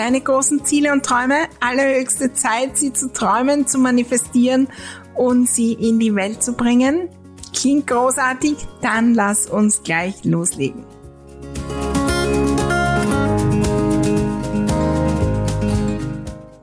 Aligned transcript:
deine 0.00 0.20
großen 0.22 0.64
Ziele 0.64 0.92
und 0.92 1.04
Träume. 1.04 1.48
Allerhöchste 1.60 2.32
Zeit, 2.32 2.78
sie 2.78 2.94
zu 2.94 3.12
träumen, 3.12 3.66
zu 3.66 3.78
manifestieren 3.78 4.68
und 5.14 5.46
sie 5.46 5.74
in 5.74 5.98
die 5.98 6.14
Welt 6.14 6.42
zu 6.42 6.54
bringen. 6.54 7.10
Klingt 7.54 7.86
großartig? 7.86 8.56
Dann 8.80 9.12
lass 9.12 9.46
uns 9.46 9.82
gleich 9.82 10.24
loslegen. 10.24 10.86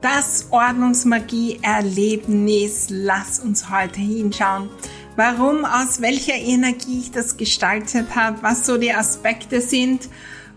Das 0.01 0.47
Ordnungsmagie-Erlebnis. 0.49 2.87
Lass 2.89 3.39
uns 3.39 3.69
heute 3.69 3.99
hinschauen. 3.99 4.71
Warum, 5.15 5.63
aus 5.63 6.01
welcher 6.01 6.33
Energie 6.33 7.01
ich 7.01 7.11
das 7.11 7.37
gestaltet 7.37 8.15
habe, 8.15 8.41
was 8.41 8.65
so 8.65 8.77
die 8.77 8.93
Aspekte 8.93 9.61
sind 9.61 10.09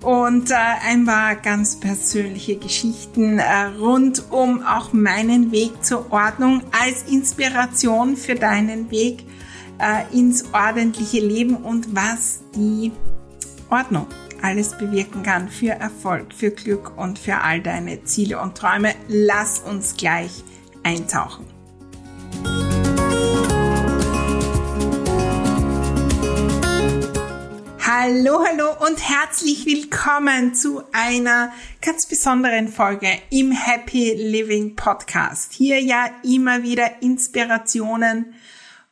und 0.03 0.51
äh, 0.51 0.55
ein 0.87 1.05
paar 1.05 1.37
ganz 1.37 1.79
persönliche 1.79 2.56
Geschichten 2.56 3.39
äh, 3.39 3.65
rund 3.79 4.31
um 4.31 4.62
auch 4.62 4.92
meinen 4.92 5.53
Weg 5.53 5.84
zur 5.84 6.11
Ordnung 6.12 6.62
als 6.73 7.03
Inspiration 7.11 8.17
für 8.17 8.34
deinen 8.34 8.91
Weg 8.91 9.25
äh, 9.79 10.17
ins 10.17 10.45
ordentliche 10.53 11.20
Leben 11.20 11.57
und 11.57 11.95
was 11.95 12.41
die 12.55 12.92
Ordnung 13.69 14.07
alles 14.42 14.77
bewirken 14.77 15.23
kann 15.23 15.48
für 15.48 15.73
Erfolg, 15.73 16.33
für 16.35 16.51
Glück 16.51 16.97
und 16.97 17.19
für 17.19 17.39
all 17.39 17.61
deine 17.61 18.05
Ziele 18.05 18.41
und 18.41 18.57
Träume. 18.57 18.95
Lass 19.09 19.61
uns 19.61 19.97
gleich 19.97 20.42
eintauchen. 20.83 21.45
Hallo, 27.92 28.44
hallo 28.46 28.86
und 28.86 29.00
herzlich 29.00 29.66
willkommen 29.66 30.55
zu 30.55 30.80
einer 30.92 31.52
ganz 31.83 32.06
besonderen 32.06 32.69
Folge 32.69 33.08
im 33.30 33.50
Happy 33.50 34.12
Living 34.12 34.77
Podcast. 34.77 35.52
Hier 35.52 35.80
ja 35.80 36.08
immer 36.23 36.62
wieder 36.62 37.02
Inspirationen, 37.02 38.34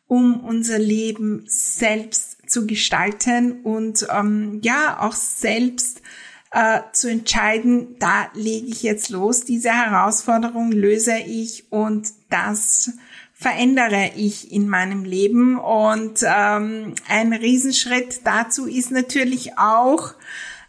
um 0.08 0.41
unser 0.41 0.81
Leben 0.81 1.44
selbst 1.47 2.50
zu 2.50 2.66
gestalten 2.66 3.60
und 3.62 4.04
ähm, 4.10 4.58
ja 4.64 4.98
auch 5.00 5.14
selbst 5.14 6.03
äh, 6.50 6.81
zu 6.92 7.08
entscheiden, 7.08 8.00
da 8.00 8.26
lege 8.34 8.66
ich 8.66 8.82
jetzt 8.82 9.10
los, 9.10 9.44
diese 9.44 9.70
Herausforderung 9.70 10.72
löse 10.72 11.19
ich 11.19 11.70
und 11.70 12.08
das 12.31 12.91
verändere 13.41 14.10
ich 14.16 14.50
in 14.53 14.69
meinem 14.69 15.04
Leben. 15.04 15.59
Und 15.59 16.25
ähm, 16.25 16.94
ein 17.09 17.32
Riesenschritt 17.32 18.22
dazu 18.25 18.66
ist 18.66 18.91
natürlich 18.91 19.56
auch, 19.56 20.15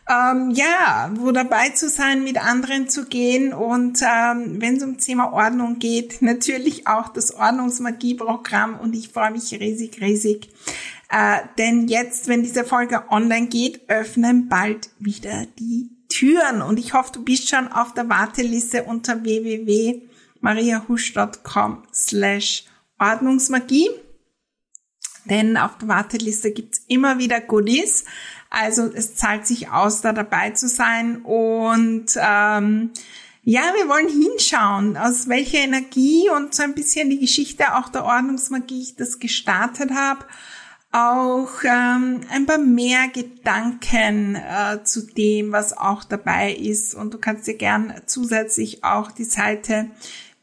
ähm, 0.08 0.52
ja, 0.52 1.12
wo 1.16 1.32
dabei 1.32 1.70
zu 1.70 1.90
sein, 1.90 2.24
mit 2.24 2.38
anderen 2.38 2.88
zu 2.88 3.06
gehen 3.06 3.54
und 3.54 4.02
ähm, 4.02 4.60
wenn 4.60 4.78
es 4.78 4.84
um 4.84 4.98
Thema 4.98 5.34
Ordnung 5.34 5.78
geht, 5.78 6.24
natürlich 6.24 6.88
auch 6.88 7.10
das 7.10 7.32
Ordnungsmagie-Programm 7.36 8.80
und 8.80 8.96
ich 8.96 9.10
freue 9.10 9.32
mich 9.32 9.52
riesig, 9.52 10.02
riesig. 10.02 10.50
Äh, 11.12 11.40
denn 11.60 11.88
jetzt, 11.88 12.28
wenn 12.28 12.42
diese 12.42 12.64
Folge 12.64 13.04
online 13.10 13.48
geht, 13.48 13.82
öffnen 13.88 14.50
bald 14.50 14.90
wieder 14.98 15.46
die 15.60 15.90
Türen 16.08 16.64
und 16.64 16.80
ich 16.80 16.94
hoffe, 16.94 17.12
du 17.14 17.24
bist 17.24 17.50
schon 17.50 17.68
auf 17.68 17.94
der 17.94 18.10
Warteliste 18.10 18.84
unter 18.84 19.24
www 19.24 20.09
mariahusch.com 20.42 21.84
slash 21.94 22.66
Ordnungsmagie. 23.00 23.90
Denn 25.26 25.58
auf 25.58 25.78
der 25.78 25.88
Warteliste 25.88 26.52
gibt's 26.52 26.84
immer 26.88 27.20
wieder 27.20 27.40
Goodies. 27.40 28.06
Also 28.50 28.90
es 28.94 29.16
zahlt 29.16 29.46
sich 29.46 29.70
aus, 29.70 30.02
da 30.02 30.12
dabei 30.12 30.52
zu 30.52 30.68
sein. 30.68 31.22
Und 31.24 32.08
ähm, 32.18 32.92
ja, 33.44 33.62
wir 33.76 33.88
wollen 33.88 34.10
hinschauen, 34.10 34.98
aus 34.98 35.28
welcher 35.28 35.60
Energie 35.60 36.30
und 36.36 36.54
so 36.54 36.64
ein 36.64 36.74
bisschen 36.74 37.10
die 37.10 37.20
Geschichte 37.20 37.76
auch 37.76 37.90
der 37.90 38.06
Ordnungsmagie 38.06 38.82
ich 38.82 38.96
das 38.96 39.20
gestartet 39.20 39.92
habe. 39.92 40.26
Auch 40.92 41.50
ähm, 41.64 42.22
ein 42.32 42.48
paar 42.48 42.58
mehr 42.58 43.08
Gedanken 43.10 44.36
äh, 44.36 44.84
zu 44.84 45.06
dem, 45.06 45.52
was 45.52 45.78
auch 45.78 46.04
dabei 46.04 46.52
ist. 46.54 46.96
Und 46.96 47.14
du 47.14 47.20
kannst 47.20 47.46
dir 47.46 47.54
gern 47.54 47.94
zusätzlich 48.08 48.84
auch 48.84 49.12
die 49.12 49.26
Seite 49.26 49.92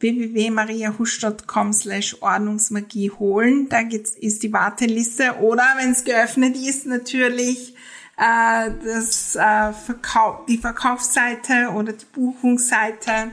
www.mariahusch.com 0.00 1.72
slash 1.72 2.20
Ordnungsmagie 2.20 3.10
holen. 3.10 3.68
Da 3.68 3.82
gibt's, 3.82 4.12
ist 4.12 4.42
die 4.42 4.52
Warteliste 4.52 5.36
oder 5.40 5.64
wenn 5.78 5.92
es 5.92 6.04
geöffnet 6.04 6.56
ist, 6.56 6.86
natürlich 6.86 7.74
äh, 8.16 8.70
das, 8.84 9.36
äh, 9.36 9.72
Verkauf, 9.72 10.46
die 10.46 10.58
Verkaufsseite 10.58 11.70
oder 11.74 11.92
die 11.92 12.04
Buchungsseite. 12.12 13.32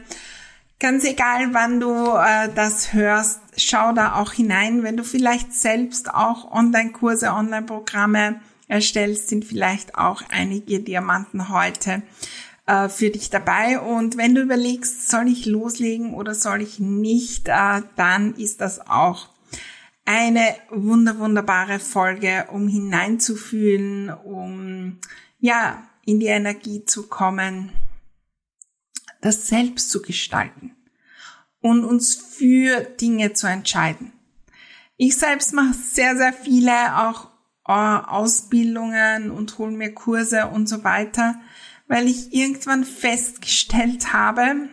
Ganz 0.80 1.06
egal, 1.06 1.54
wann 1.54 1.80
du 1.80 1.92
äh, 1.92 2.50
das 2.54 2.94
hörst, 2.94 3.40
schau 3.58 3.94
da 3.94 4.16
auch 4.16 4.34
hinein. 4.34 4.84
Wenn 4.84 4.98
du 4.98 5.04
vielleicht 5.04 5.54
selbst 5.54 6.14
auch 6.14 6.52
Online-Kurse, 6.52 7.32
Online-Programme 7.32 8.42
erstellst, 8.68 9.30
sind 9.30 9.46
vielleicht 9.46 9.96
auch 9.96 10.22
einige 10.30 10.80
Diamanten 10.80 11.50
heute 11.50 12.04
äh, 12.66 12.90
für 12.90 13.10
dich 13.10 13.30
dabei. 13.30 13.80
Und 13.80 14.18
wenn 14.18 14.36
du 14.36 14.42
überlegst, 14.42 15.10
soll 15.10 15.28
ich 15.28 15.46
loslegen 15.46 16.14
oder 16.14 16.36
soll 16.36 16.62
ich 16.62 16.80
nicht, 16.80 17.48
äh, 17.48 17.82
dann 17.96 18.36
ist 18.36 18.62
das 18.62 18.88
auch 18.88 19.30
eine 20.06 20.56
wunder, 20.70 21.18
wunderbare 21.20 21.80
Folge, 21.80 22.48
um 22.52 22.68
hineinzufühlen, 22.68 24.10
um, 24.10 25.00
ja, 25.40 25.88
in 26.06 26.20
die 26.20 26.28
Energie 26.28 26.84
zu 26.86 27.08
kommen, 27.08 27.72
das 29.22 29.48
selbst 29.48 29.90
zu 29.90 30.02
gestalten 30.02 30.76
und 31.62 31.86
uns 31.86 32.16
für 32.16 32.82
Dinge 32.82 33.34
zu 33.34 33.48
entscheiden. 33.48 34.12
Ich 34.98 35.18
selbst 35.18 35.54
mache 35.54 35.74
sehr, 35.74 36.18
sehr 36.18 36.34
viele 36.34 36.98
auch 36.98 37.30
Ausbildungen 37.66 39.32
und 39.32 39.58
hole 39.58 39.72
mir 39.72 39.94
Kurse 39.94 40.48
und 40.48 40.68
so 40.68 40.84
weiter 40.84 41.36
weil 41.88 42.08
ich 42.08 42.34
irgendwann 42.34 42.86
festgestellt 42.86 44.14
habe, 44.14 44.70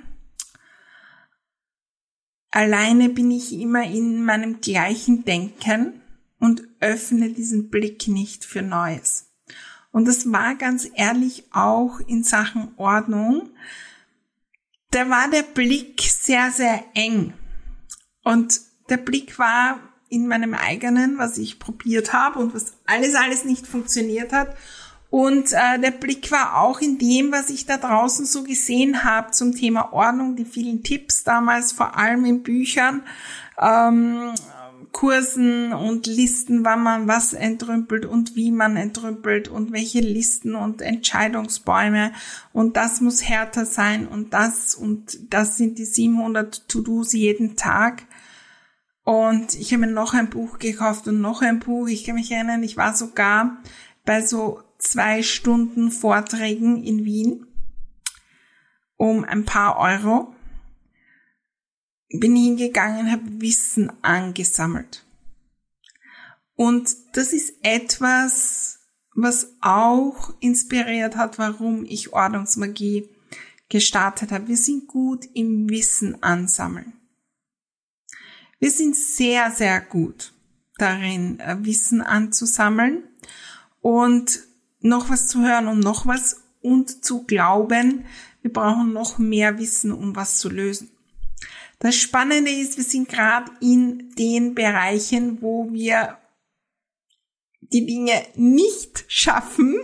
alleine 2.51 3.09
bin 3.09 3.31
ich 3.31 3.53
immer 3.53 3.85
in 3.85 4.25
meinem 4.25 4.61
gleichen 4.61 5.25
Denken 5.25 6.01
und 6.39 6.63
öffne 6.81 7.31
diesen 7.31 7.69
Blick 7.71 8.09
nicht 8.09 8.45
für 8.45 8.63
Neues. 8.63 9.31
Und 9.93 10.07
das 10.07 10.31
war 10.33 10.55
ganz 10.55 10.89
ehrlich 10.95 11.45
auch 11.53 12.01
in 12.01 12.23
Sachen 12.23 12.73
Ordnung. 12.77 13.51
Da 14.93 15.11
war 15.11 15.29
der 15.29 15.43
Blick 15.43 16.01
sehr, 16.01 16.51
sehr 16.53 16.85
eng. 16.95 17.35
Und 18.23 18.61
der 18.89 18.99
Blick 18.99 19.39
war 19.39 19.81
in 20.11 20.27
meinem 20.27 20.55
eigenen, 20.55 21.17
was 21.17 21.39
ich 21.39 21.59
probiert 21.59 22.13
habe 22.13 22.41
und 22.41 22.55
was 22.55 22.75
alles, 22.85 23.15
alles 23.15 23.45
nicht 23.45 23.67
funktioniert 23.67 24.33
hat. 24.33 24.55
Und 25.09 25.53
äh, 25.53 25.79
der 25.81 25.91
Blick 25.91 26.31
war 26.31 26.59
auch 26.59 26.81
in 26.81 26.99
dem, 26.99 27.33
was 27.33 27.51
ich 27.51 27.67
da 27.67 27.79
draußen 27.79 28.27
so 28.27 28.45
gesehen 28.45 29.03
habe 29.03 29.31
zum 29.33 29.55
Thema 29.55 29.93
Ordnung, 29.93 30.37
die 30.37 30.45
vielen 30.45 30.83
Tipps 30.83 31.25
damals, 31.25 31.73
vor 31.73 31.97
allem 31.97 32.25
in 32.25 32.43
Büchern, 32.43 33.03
ähm, 33.61 34.33
Kursen 34.93 35.73
und 35.73 36.07
Listen, 36.07 36.65
wann 36.65 36.83
man 36.83 37.09
was 37.09 37.33
entrümpelt 37.33 38.05
und 38.05 38.35
wie 38.35 38.51
man 38.51 38.77
entrümpelt 38.77 39.49
und 39.49 39.73
welche 39.73 40.01
Listen 40.01 40.55
und 40.55 40.83
Entscheidungsbäume 40.83 42.13
und 42.53 42.77
das 42.77 43.01
muss 43.01 43.29
härter 43.29 43.67
sein 43.67 44.09
und 44.09 44.35
das 44.35 44.75
und 44.75 45.33
das 45.33 45.57
sind 45.57 45.79
die 45.79 45.85
700 45.85 46.69
To-Dos 46.69 47.13
jeden 47.13 47.57
Tag. 47.57 48.03
Und 49.05 49.55
ich 49.55 49.73
habe 49.73 49.87
mir 49.87 49.93
noch 49.93 50.15
ein 50.15 50.31
Buch 50.31 50.59
gekauft 50.59 51.09
und 51.09 51.21
noch 51.21 51.43
ein 51.43 51.59
Buch. 51.59 51.89
Ich 51.89 52.05
kann 52.05 52.15
mich 52.15 52.31
erinnern, 52.31 52.63
ich 52.63 52.77
war 52.77 52.95
sogar 52.95 53.59
bei 54.05 54.25
so 54.25 54.63
zwei 54.79 55.23
Stunden 55.23 55.91
Vorträgen 55.91 56.83
in 56.83 57.05
Wien 57.05 57.47
um 58.97 59.25
ein 59.25 59.47
paar 59.47 59.79
Euro 59.79 60.35
bin 62.19 62.35
hingegangen, 62.35 63.11
habe 63.11 63.41
Wissen 63.41 63.93
angesammelt. 64.03 65.05
Und 66.57 66.95
das 67.15 67.33
ist 67.33 67.55
etwas, 67.63 68.81
was 69.15 69.55
auch 69.61 70.35
inspiriert 70.41 71.17
hat, 71.17 71.39
warum 71.39 71.85
ich 71.85 72.13
Ordnungsmagie 72.13 73.09
gestartet 73.69 74.33
habe. 74.33 74.49
Wir 74.49 74.57
sind 74.57 74.89
gut 74.89 75.27
im 75.35 75.69
Wissen 75.71 76.23
ansammeln. 76.23 76.93
Wir 78.61 78.71
sind 78.71 78.95
sehr, 78.95 79.51
sehr 79.51 79.81
gut 79.81 80.35
darin, 80.77 81.41
äh, 81.41 81.57
Wissen 81.61 82.03
anzusammeln 82.03 83.03
und 83.81 84.41
noch 84.81 85.11
was 85.11 85.27
zu 85.29 85.41
hören 85.43 85.67
und 85.67 85.81
noch 85.81 86.07
was 86.07 86.43
und 86.61 87.05
zu 87.05 87.25
glauben, 87.25 88.05
wir 88.43 88.53
brauchen 88.53 88.93
noch 88.93 89.19
mehr 89.19 89.59
Wissen, 89.59 89.93
um 89.93 90.15
was 90.15 90.39
zu 90.39 90.49
lösen. 90.49 90.91
Das 91.79 91.97
Spannende 91.97 92.51
ist, 92.51 92.77
wir 92.77 92.85
sind 92.85 93.09
gerade 93.09 93.51
in 93.61 94.15
den 94.17 94.55
Bereichen, 94.55 95.41
wo 95.41 95.73
wir 95.73 96.19
die 97.61 97.87
Dinge 97.87 98.23
nicht 98.35 99.05
schaffen, 99.09 99.81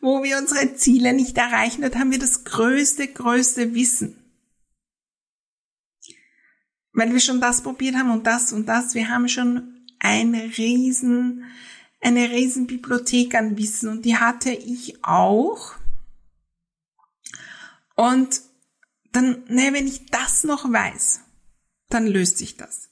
wo 0.00 0.22
wir 0.22 0.36
unsere 0.38 0.74
Ziele 0.74 1.14
nicht 1.14 1.38
erreichen, 1.38 1.82
dort 1.82 1.96
haben 1.96 2.10
wir 2.10 2.18
das 2.18 2.44
größte, 2.44 3.08
größte 3.08 3.74
Wissen. 3.74 4.27
Weil 6.98 7.12
wir 7.12 7.20
schon 7.20 7.40
das 7.40 7.62
probiert 7.62 7.94
haben 7.94 8.10
und 8.10 8.26
das 8.26 8.52
und 8.52 8.66
das, 8.66 8.94
wir 8.94 9.08
haben 9.08 9.28
schon 9.28 9.86
eine 10.00 10.58
riesen, 10.58 11.44
eine 12.00 12.28
riesen 12.30 12.66
Bibliothek 12.66 13.36
an 13.36 13.56
Wissen 13.56 13.88
und 13.88 14.04
die 14.04 14.16
hatte 14.16 14.50
ich 14.50 15.04
auch. 15.04 15.76
Und 17.94 18.40
dann, 19.12 19.44
ne, 19.46 19.72
wenn 19.72 19.86
ich 19.86 20.06
das 20.06 20.42
noch 20.42 20.72
weiß, 20.72 21.20
dann 21.88 22.08
löst 22.08 22.38
sich 22.38 22.56
das. 22.56 22.90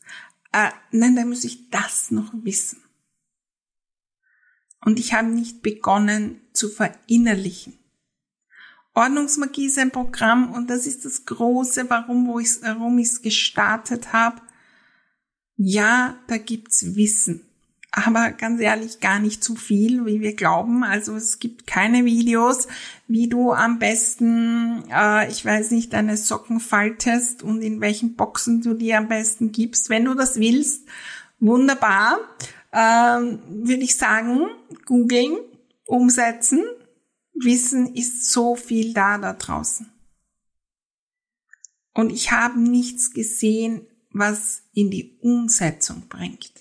Äh, 0.52 0.70
nein, 0.92 1.16
dann 1.16 1.28
muss 1.28 1.42
ich 1.42 1.68
das 1.70 2.12
noch 2.12 2.32
wissen. 2.32 2.84
Und 4.82 5.00
ich 5.00 5.14
habe 5.14 5.26
nicht 5.26 5.62
begonnen 5.62 6.42
zu 6.52 6.68
verinnerlichen. 6.68 7.76
Ordnungsmagie 8.96 9.66
ist 9.66 9.78
ein 9.78 9.90
Programm 9.90 10.52
und 10.52 10.68
das 10.68 10.86
ist 10.86 11.04
das 11.04 11.24
Große, 11.26 11.88
warum, 11.88 12.26
wo 12.26 12.40
ich, 12.40 12.50
warum 12.62 12.98
ich 12.98 13.08
es 13.08 13.22
gestartet 13.22 14.12
habe. 14.12 14.40
Ja, 15.56 16.16
da 16.26 16.38
gibt's 16.38 16.96
Wissen 16.96 17.46
aber 17.96 18.30
ganz 18.32 18.60
ehrlich 18.60 19.00
gar 19.00 19.18
nicht 19.18 19.42
zu 19.42 19.56
viel, 19.56 20.04
wie 20.04 20.20
wir 20.20 20.34
glauben. 20.34 20.84
Also 20.84 21.16
es 21.16 21.38
gibt 21.38 21.66
keine 21.66 22.04
Videos, 22.04 22.68
wie 23.08 23.26
du 23.26 23.52
am 23.52 23.78
besten, 23.78 24.84
äh, 24.92 25.30
ich 25.30 25.42
weiß 25.42 25.70
nicht, 25.70 25.94
deine 25.94 26.18
Socken 26.18 26.60
faltest 26.60 27.42
und 27.42 27.62
in 27.62 27.80
welchen 27.80 28.14
Boxen 28.14 28.60
du 28.60 28.74
die 28.74 28.94
am 28.94 29.08
besten 29.08 29.50
gibst. 29.50 29.88
Wenn 29.88 30.04
du 30.04 30.12
das 30.12 30.38
willst, 30.38 30.86
wunderbar, 31.40 32.18
ähm, 32.70 33.38
würde 33.48 33.82
ich 33.82 33.96
sagen, 33.96 34.46
googeln, 34.84 35.38
umsetzen. 35.86 36.62
Wissen 37.38 37.94
ist 37.94 38.30
so 38.30 38.56
viel 38.56 38.94
da 38.94 39.18
da 39.18 39.32
draußen. 39.32 39.90
Und 41.92 42.10
ich 42.10 42.30
habe 42.30 42.60
nichts 42.60 43.12
gesehen, 43.12 43.86
was 44.10 44.62
in 44.72 44.90
die 44.90 45.18
Umsetzung 45.20 46.08
bringt. 46.08 46.52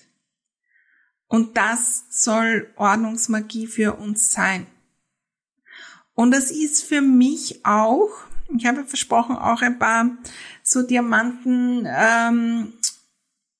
Und 1.28 1.56
das 1.56 2.04
soll 2.10 2.72
Ordnungsmagie 2.76 3.66
für 3.66 3.94
uns 3.94 4.30
sein. 4.30 4.66
Und 6.14 6.30
das 6.30 6.50
ist 6.50 6.84
für 6.84 7.02
mich 7.02 7.66
auch, 7.66 8.10
ich 8.56 8.64
habe 8.64 8.84
versprochen, 8.84 9.36
auch 9.36 9.60
ein 9.60 9.78
paar 9.78 10.16
so 10.62 10.82
Diamanten 10.82 11.86
ähm, 11.86 12.72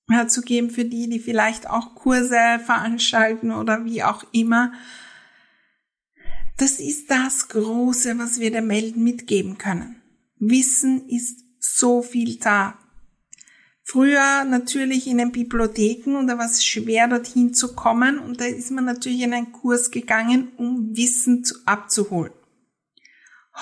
herzugeben 0.09 0.71
für 0.71 0.85
die, 0.85 1.09
die 1.09 1.19
vielleicht 1.19 1.69
auch 1.69 1.93
Kurse 1.93 2.59
veranstalten 2.65 3.51
oder 3.51 3.85
wie 3.85 4.03
auch 4.03 4.23
immer. 4.31 4.73
Das 6.57 6.79
ist 6.79 7.11
das 7.11 7.49
Große, 7.49 8.17
was 8.17 8.39
wir 8.39 8.49
der 8.49 8.67
Welt 8.67 8.97
mitgeben 8.97 9.59
können. 9.59 10.01
Wissen 10.39 11.07
ist 11.07 11.39
so 11.59 12.01
viel 12.01 12.37
da. 12.37 12.79
Früher 13.83 14.43
natürlich 14.43 15.07
in 15.07 15.19
den 15.19 15.31
Bibliotheken 15.31 16.17
und 16.17 16.27
da 16.27 16.37
war 16.37 16.45
es 16.45 16.65
schwer, 16.65 17.07
dorthin 17.07 17.53
zu 17.53 17.73
kommen 17.73 18.19
und 18.19 18.41
da 18.41 18.45
ist 18.45 18.71
man 18.71 18.85
natürlich 18.85 19.21
in 19.21 19.33
einen 19.33 19.51
Kurs 19.51 19.91
gegangen, 19.91 20.51
um 20.57 20.97
Wissen 20.97 21.43
zu, 21.43 21.55
abzuholen. 21.65 22.33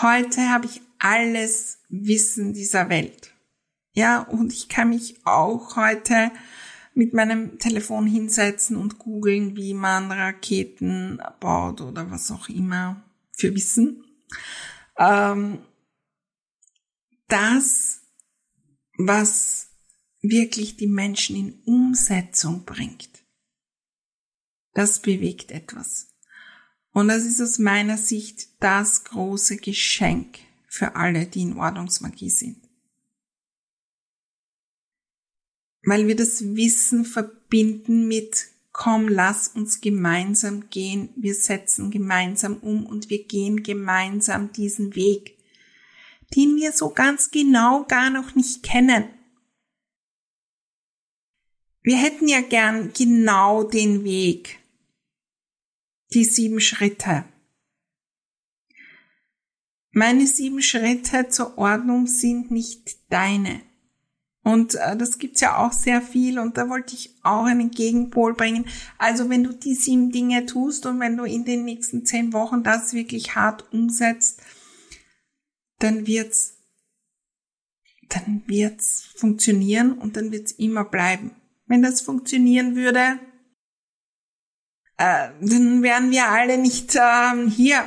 Heute 0.02 0.50
habe 0.50 0.66
ich 0.66 0.82
alles 0.98 1.80
Wissen 1.90 2.54
dieser 2.54 2.90
Welt. 2.90 3.34
Ja, 3.92 4.22
und 4.22 4.52
ich 4.52 4.68
kann 4.68 4.90
mich 4.90 5.20
auch 5.26 5.76
heute 5.76 6.32
mit 6.96 7.14
meinem 7.14 7.60
Telefon 7.60 8.08
hinsetzen 8.08 8.78
und 8.78 8.98
googeln, 8.98 9.56
wie 9.56 9.74
man 9.74 10.12
Raketen 10.12 11.22
baut 11.40 11.82
oder 11.82 12.10
was 12.10 12.32
auch 12.32 12.50
immer 12.50 13.04
für 13.32 13.54
Wissen. 13.54 14.04
Ähm, 14.98 15.60
das, 17.28 18.02
was 18.98 19.68
wirklich 20.22 20.78
die 20.78 20.88
Menschen 20.88 21.36
in 21.36 21.62
Umsetzung 21.66 22.64
bringt. 22.64 23.10
Das 24.74 25.02
bewegt 25.02 25.52
etwas. 25.52 26.08
Und 26.92 27.10
das 27.10 27.26
ist 27.26 27.42
aus 27.42 27.60
meiner 27.60 27.98
Sicht 27.98 28.48
das 28.62 29.04
große 29.04 29.58
Geschenk 29.58 30.40
für 30.70 30.96
alle, 30.96 31.26
die 31.26 31.42
in 31.42 31.58
Ordnungsmagie 31.58 32.30
sind. 32.30 32.65
Weil 35.86 36.08
wir 36.08 36.16
das 36.16 36.56
Wissen 36.56 37.06
verbinden 37.06 38.08
mit 38.08 38.48
komm, 38.76 39.08
lass 39.08 39.48
uns 39.48 39.80
gemeinsam 39.80 40.70
gehen, 40.70 41.10
wir 41.16 41.34
setzen 41.34 41.92
gemeinsam 41.92 42.58
um 42.58 42.86
und 42.86 43.10
wir 43.10 43.24
gehen 43.24 43.64
gemeinsam 43.64 44.52
diesen 44.52 44.96
Weg, 44.96 45.38
den 46.36 46.58
wir 46.58 46.74
so 46.74 46.90
ganz 46.90 47.32
genau 47.32 47.86
gar 47.86 48.10
noch 48.10 48.36
nicht 48.36 48.64
kennen. 48.64 49.06
Wir 51.84 51.98
hätten 51.98 52.28
ja 52.28 52.42
gern 52.42 52.92
genau 52.92 53.64
den 53.64 54.04
Weg, 54.04 54.60
die 56.14 56.26
sieben 56.26 56.60
Schritte. 56.60 57.24
Meine 59.92 60.28
sieben 60.28 60.62
Schritte 60.62 61.30
zur 61.30 61.58
Ordnung 61.58 62.08
sind 62.08 62.52
nicht 62.52 62.98
deine. 63.10 63.62
Und 64.46 64.76
äh, 64.76 64.96
das 64.96 65.20
gibt's 65.20 65.42
ja 65.42 65.58
auch 65.58 65.74
sehr 65.74 66.02
viel 66.02 66.40
und 66.40 66.58
da 66.58 66.70
wollte 66.70 66.96
ich 66.96 67.14
auch 67.24 67.44
einen 67.44 67.72
Gegenpol 67.72 68.34
bringen. 68.34 68.66
Also 68.98 69.30
wenn 69.30 69.44
du 69.44 69.52
die 69.52 69.76
sieben 69.76 70.12
Dinge 70.12 70.46
tust 70.46 70.86
und 70.86 71.02
wenn 71.02 71.18
du 71.18 71.26
in 71.26 71.44
den 71.44 71.66
nächsten 71.66 72.06
zehn 72.06 72.32
Wochen 72.32 72.64
das 72.64 72.94
wirklich 72.94 73.36
hart 73.36 73.66
umsetzt, 73.74 74.42
dann 75.80 76.08
wird's, 76.08 76.54
dann 78.08 78.44
wird's 78.46 79.10
funktionieren 79.18 79.92
und 79.98 80.16
dann 80.16 80.32
wird's 80.32 80.54
immer 80.54 80.86
bleiben 80.86 81.32
wenn 81.68 81.82
das 81.82 82.02
funktionieren 82.02 82.76
würde, 82.76 83.20
äh, 84.98 85.30
dann 85.42 85.84
wären 85.84 86.12
wir 86.12 86.28
alle 86.28 86.58
nicht 86.58 86.96
äh, 86.96 87.50
hier, 87.50 87.84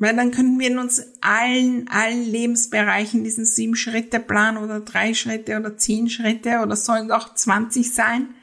weil 0.00 0.16
dann 0.16 0.30
könnten 0.30 0.58
wir 0.58 0.68
in 0.68 0.78
uns 0.78 1.02
allen, 1.20 1.86
allen 1.88 2.24
Lebensbereichen 2.24 3.22
diesen 3.22 3.44
sieben 3.44 3.76
Schritte 3.76 4.18
Plan 4.18 4.56
oder 4.56 4.80
drei 4.80 5.12
Schritte 5.12 5.58
oder 5.58 5.76
zehn 5.76 6.08
Schritte 6.08 6.60
oder 6.60 6.74
sollen 6.74 7.12
auch 7.12 7.34
20 7.34 7.92
sein, 7.92 8.34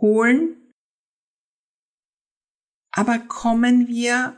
holen. 0.00 0.56
Aber 2.90 3.18
kommen 3.18 3.86
wir 3.86 4.34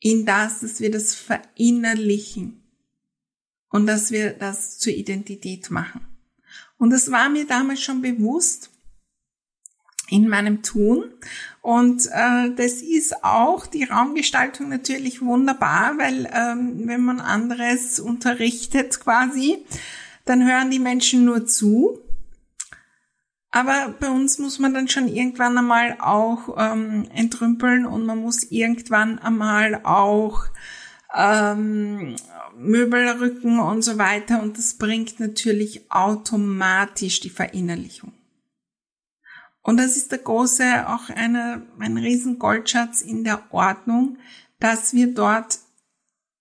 in 0.00 0.26
das, 0.26 0.60
dass 0.60 0.80
wir 0.80 0.90
das 0.90 1.14
verinnerlichen 1.14 2.62
und 3.70 3.86
dass 3.86 4.10
wir 4.10 4.34
das 4.34 4.78
zur 4.78 4.92
Identität 4.92 5.70
machen. 5.70 6.06
Und 6.76 6.90
das 6.90 7.10
war 7.10 7.30
mir 7.30 7.46
damals 7.46 7.80
schon 7.80 8.02
bewusst 8.02 8.70
in 10.08 10.28
meinem 10.28 10.62
Tun. 10.62 11.04
Und 11.60 12.06
äh, 12.06 12.50
das 12.56 12.82
ist 12.82 13.24
auch 13.24 13.66
die 13.66 13.84
Raumgestaltung 13.84 14.68
natürlich 14.68 15.22
wunderbar, 15.22 15.98
weil 15.98 16.28
ähm, 16.32 16.86
wenn 16.86 17.02
man 17.02 17.20
anderes 17.20 18.00
unterrichtet 18.00 19.00
quasi, 19.00 19.64
dann 20.24 20.46
hören 20.46 20.70
die 20.70 20.78
Menschen 20.78 21.24
nur 21.24 21.46
zu. 21.46 22.00
Aber 23.50 23.94
bei 23.98 24.10
uns 24.10 24.38
muss 24.38 24.58
man 24.58 24.74
dann 24.74 24.88
schon 24.88 25.08
irgendwann 25.08 25.56
einmal 25.56 25.96
auch 26.00 26.56
ähm, 26.58 27.08
entrümpeln 27.14 27.86
und 27.86 28.04
man 28.04 28.18
muss 28.18 28.44
irgendwann 28.44 29.18
einmal 29.18 29.80
auch 29.84 30.44
ähm, 31.16 32.16
Möbel 32.56 33.08
rücken 33.08 33.58
und 33.58 33.82
so 33.82 33.98
weiter. 33.98 34.42
Und 34.42 34.58
das 34.58 34.74
bringt 34.74 35.18
natürlich 35.18 35.90
automatisch 35.90 37.20
die 37.20 37.30
Verinnerlichung. 37.30 38.12
Und 39.68 39.76
das 39.76 39.98
ist 39.98 40.12
der 40.12 40.20
große, 40.20 40.88
auch 40.88 41.10
eine, 41.10 41.60
ein 41.78 41.98
riesen 41.98 42.38
Goldschatz 42.38 43.02
in 43.02 43.22
der 43.22 43.52
Ordnung, 43.52 44.16
dass 44.60 44.94
wir 44.94 45.12
dort 45.12 45.58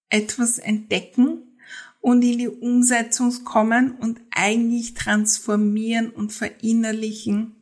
etwas 0.07 0.59
entdecken 0.59 1.59
und 1.99 2.21
in 2.21 2.37
die 2.37 2.47
Umsetzung 2.47 3.43
kommen 3.43 3.97
und 3.97 4.21
eigentlich 4.31 4.93
transformieren 4.93 6.09
und 6.09 6.31
verinnerlichen 6.31 7.61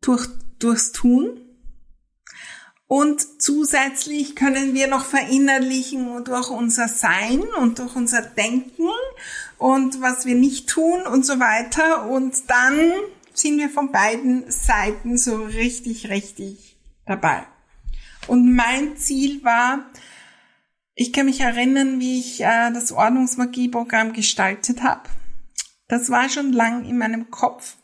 durch, 0.00 0.26
durchs 0.58 0.92
Tun. 0.92 1.38
Und 2.86 3.42
zusätzlich 3.42 4.36
können 4.36 4.72
wir 4.72 4.86
noch 4.86 5.04
verinnerlichen 5.04 6.24
durch 6.24 6.48
unser 6.48 6.88
Sein 6.88 7.42
und 7.60 7.78
durch 7.78 7.94
unser 7.94 8.22
Denken 8.22 8.88
und 9.58 10.00
was 10.00 10.24
wir 10.24 10.34
nicht 10.34 10.66
tun 10.66 11.02
und 11.02 11.26
so 11.26 11.38
weiter. 11.38 12.08
Und 12.08 12.48
dann 12.48 12.90
sind 13.38 13.58
wir 13.58 13.68
von 13.68 13.92
beiden 13.92 14.50
Seiten 14.50 15.16
so 15.16 15.44
richtig, 15.44 16.08
richtig 16.08 16.76
dabei. 17.06 17.46
Und 18.26 18.54
mein 18.54 18.96
Ziel 18.96 19.42
war, 19.44 19.86
ich 20.94 21.12
kann 21.12 21.26
mich 21.26 21.40
erinnern, 21.40 22.00
wie 22.00 22.18
ich 22.18 22.40
äh, 22.40 22.72
das 22.72 22.92
Ordnungsmagieprogramm 22.92 24.12
gestaltet 24.12 24.82
habe. 24.82 25.08
Das 25.86 26.10
war 26.10 26.28
schon 26.28 26.52
lang 26.52 26.84
in 26.84 26.98
meinem 26.98 27.30
Kopf. 27.30 27.76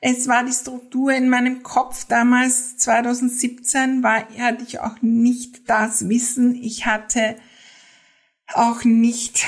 Es 0.00 0.28
war 0.28 0.44
die 0.44 0.52
Struktur 0.52 1.12
in 1.12 1.28
meinem 1.28 1.62
Kopf. 1.62 2.04
Damals, 2.04 2.76
2017, 2.76 4.02
war, 4.02 4.28
hatte 4.38 4.62
ich 4.62 4.80
auch 4.80 5.00
nicht 5.00 5.68
das 5.68 6.08
Wissen. 6.08 6.54
Ich 6.54 6.86
hatte 6.86 7.36
auch 8.52 8.84
nicht, 8.84 9.46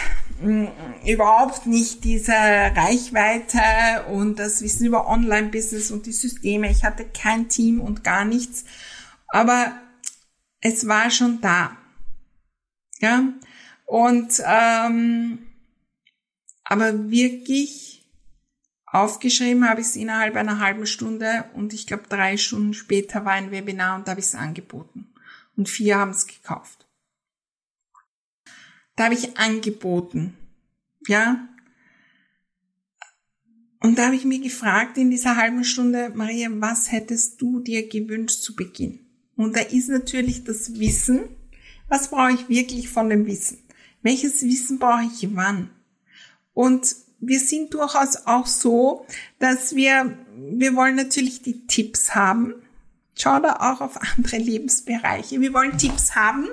überhaupt 1.04 1.66
nicht 1.66 2.04
diese 2.04 2.32
Reichweite 2.32 4.06
und 4.10 4.38
das 4.38 4.62
Wissen 4.62 4.86
über 4.86 5.08
Online-Business 5.08 5.90
und 5.90 6.06
die 6.06 6.12
Systeme. 6.12 6.70
Ich 6.70 6.84
hatte 6.84 7.04
kein 7.06 7.48
Team 7.48 7.80
und 7.80 8.04
gar 8.04 8.24
nichts. 8.24 8.64
Aber 9.28 9.72
es 10.60 10.86
war 10.86 11.10
schon 11.10 11.40
da. 11.40 11.76
Ja, 12.98 13.24
und 13.84 14.42
ähm, 14.44 15.38
aber 16.64 17.10
wirklich 17.10 18.04
aufgeschrieben 18.86 19.68
habe 19.68 19.80
ich 19.80 19.88
es 19.88 19.96
innerhalb 19.96 20.36
einer 20.36 20.58
halben 20.58 20.86
Stunde 20.86 21.44
und 21.54 21.72
ich 21.72 21.86
glaube 21.86 22.04
drei 22.08 22.36
Stunden 22.36 22.74
später 22.74 23.24
war 23.24 23.32
ein 23.32 23.50
Webinar 23.50 23.96
und 23.96 24.06
da 24.06 24.12
habe 24.12 24.20
ich 24.20 24.26
es 24.26 24.34
angeboten. 24.34 25.12
Und 25.56 25.68
vier 25.68 25.98
haben 25.98 26.10
es 26.10 26.26
gekauft. 26.26 26.85
Da 28.96 29.04
habe 29.04 29.14
ich 29.14 29.36
angeboten. 29.38 30.36
Ja. 31.06 31.48
Und 33.80 33.98
da 33.98 34.06
habe 34.06 34.16
ich 34.16 34.24
mir 34.24 34.40
gefragt 34.40 34.96
in 34.96 35.10
dieser 35.10 35.36
halben 35.36 35.62
Stunde, 35.62 36.10
Maria, 36.14 36.48
was 36.52 36.90
hättest 36.90 37.40
du 37.40 37.60
dir 37.60 37.88
gewünscht 37.88 38.42
zu 38.42 38.56
Beginn? 38.56 39.00
Und 39.36 39.54
da 39.54 39.60
ist 39.60 39.88
natürlich 39.90 40.44
das 40.44 40.78
Wissen, 40.80 41.20
was 41.88 42.10
brauche 42.10 42.32
ich 42.32 42.48
wirklich 42.48 42.88
von 42.88 43.10
dem 43.10 43.26
Wissen? 43.26 43.58
Welches 44.02 44.42
Wissen 44.42 44.78
brauche 44.78 45.04
ich 45.04 45.28
wann? 45.36 45.70
Und 46.54 46.96
wir 47.20 47.38
sind 47.38 47.74
durchaus 47.74 48.26
auch 48.26 48.46
so, 48.46 49.06
dass 49.38 49.76
wir, 49.76 50.16
wir 50.36 50.74
wollen 50.74 50.96
natürlich 50.96 51.42
die 51.42 51.66
Tipps 51.66 52.14
haben. 52.14 52.54
Schau 53.14 53.40
da 53.40 53.56
auch 53.56 53.80
auf 53.80 54.00
andere 54.00 54.38
Lebensbereiche. 54.38 55.40
Wir 55.40 55.52
wollen 55.52 55.78
Tipps 55.78 56.14
haben. 56.14 56.48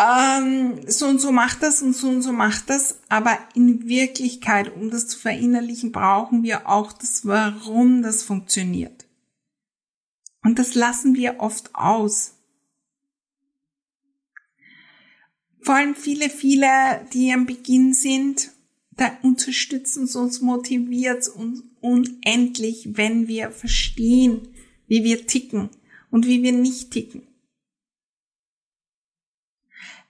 Ähm, 0.00 0.80
so 0.86 1.06
und 1.06 1.20
so 1.20 1.30
macht 1.30 1.62
das 1.62 1.82
und 1.82 1.94
so 1.94 2.08
und 2.08 2.22
so 2.22 2.32
macht 2.32 2.70
das. 2.70 2.98
Aber 3.08 3.38
in 3.54 3.86
Wirklichkeit, 3.86 4.74
um 4.74 4.90
das 4.90 5.08
zu 5.08 5.18
verinnerlichen, 5.18 5.92
brauchen 5.92 6.42
wir 6.42 6.68
auch 6.68 6.92
das 6.92 7.26
Warum 7.26 8.02
das 8.02 8.22
funktioniert. 8.22 9.06
Und 10.42 10.58
das 10.58 10.74
lassen 10.74 11.14
wir 11.14 11.40
oft 11.40 11.74
aus. 11.74 12.40
vor 15.60 15.74
allem 15.74 15.94
viele, 15.94 16.30
viele, 16.30 16.66
die 17.12 17.32
am 17.32 17.46
Beginn 17.46 17.92
sind, 17.92 18.50
da 18.92 19.16
unterstützen 19.22 20.06
sie 20.06 20.18
uns, 20.18 20.40
motiviert 20.40 21.28
uns 21.28 21.62
unendlich, 21.80 22.90
wenn 22.96 23.28
wir 23.28 23.50
verstehen, 23.50 24.48
wie 24.88 25.04
wir 25.04 25.26
ticken 25.26 25.70
und 26.10 26.26
wie 26.26 26.42
wir 26.42 26.52
nicht 26.52 26.90
ticken. 26.90 27.22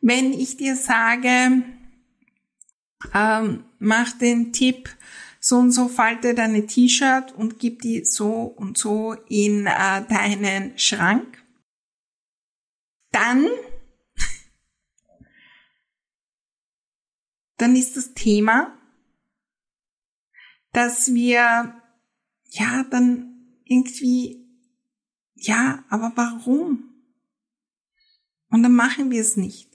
Wenn 0.00 0.32
ich 0.32 0.56
dir 0.56 0.76
sage, 0.76 1.62
ähm, 3.14 3.64
mach 3.78 4.12
den 4.12 4.52
Tipp, 4.52 4.88
so 5.40 5.56
und 5.56 5.72
so 5.72 5.88
falte 5.88 6.34
deine 6.34 6.66
T-Shirt 6.66 7.32
und 7.32 7.58
gib 7.58 7.80
die 7.82 8.04
so 8.04 8.42
und 8.42 8.76
so 8.76 9.14
in 9.28 9.66
äh, 9.66 10.06
deinen 10.06 10.78
Schrank, 10.78 11.42
dann 13.10 13.46
dann 17.60 17.76
ist 17.76 17.96
das 17.96 18.14
Thema, 18.14 18.78
dass 20.72 21.12
wir, 21.12 21.74
ja, 22.48 22.84
dann 22.84 23.58
irgendwie, 23.64 24.48
ja, 25.34 25.84
aber 25.90 26.12
warum? 26.14 26.94
Und 28.48 28.62
dann 28.62 28.74
machen 28.74 29.10
wir 29.10 29.20
es 29.20 29.36
nicht. 29.36 29.69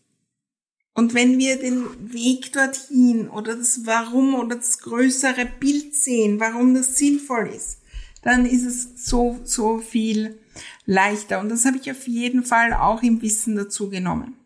Und 0.95 1.13
wenn 1.13 1.37
wir 1.37 1.59
den 1.59 2.13
Weg 2.13 2.53
dorthin 2.53 3.29
oder 3.29 3.57
das 3.57 3.85
Warum 3.85 4.33
oder 4.33 4.55
das 4.55 4.79
größere 4.79 5.45
Bild 5.45 5.93
sehen, 5.93 6.39
warum 6.39 6.73
das 6.73 6.95
sinnvoll 6.95 7.49
ist, 7.49 7.81
dann 8.21 8.45
ist 8.45 8.63
es 8.63 9.05
so, 9.05 9.39
so 9.43 9.79
viel 9.79 10.39
leichter. 10.85 11.41
Und 11.41 11.49
das 11.49 11.65
habe 11.65 11.77
ich 11.77 11.91
auf 11.91 12.07
jeden 12.07 12.45
Fall 12.45 12.73
auch 12.73 13.03
im 13.03 13.21
Wissen 13.21 13.57
dazu 13.57 13.89
genommen. 13.89 14.37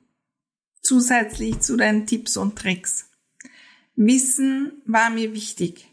Zusätzlich 0.81 1.59
zu 1.59 1.77
den 1.77 2.07
Tipps 2.07 2.35
und 2.35 2.57
Tricks. 2.57 3.05
Wissen 3.95 4.81
war 4.85 5.11
mir 5.11 5.33
wichtig. 5.33 5.87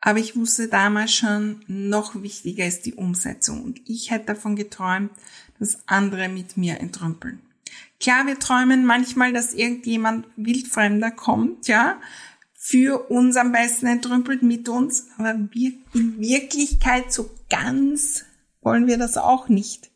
Aber 0.00 0.20
ich 0.20 0.36
wusste 0.36 0.68
damals 0.68 1.12
schon, 1.12 1.64
noch 1.66 2.22
wichtiger 2.22 2.66
ist 2.66 2.86
die 2.86 2.94
Umsetzung. 2.94 3.64
Und 3.64 3.80
ich 3.84 4.12
hätte 4.12 4.26
davon 4.26 4.54
geträumt, 4.54 5.10
dass 5.58 5.88
andere 5.88 6.28
mit 6.28 6.56
mir 6.56 6.78
entrümpeln. 6.78 7.40
Klar, 7.98 8.26
wir 8.26 8.38
träumen 8.38 8.84
manchmal, 8.84 9.32
dass 9.32 9.52
irgendjemand 9.52 10.26
wildfremder 10.36 11.10
kommt, 11.10 11.68
ja, 11.68 12.00
für 12.54 13.10
uns 13.10 13.36
am 13.36 13.52
besten 13.52 13.86
entrümpelt 13.86 14.42
mit 14.42 14.68
uns. 14.68 15.08
Aber 15.18 15.34
wir, 15.50 15.72
in 15.94 16.20
Wirklichkeit 16.20 17.12
so 17.12 17.30
ganz 17.48 18.24
wollen 18.60 18.86
wir 18.86 18.98
das 18.98 19.16
auch 19.16 19.48
nicht. 19.48 19.90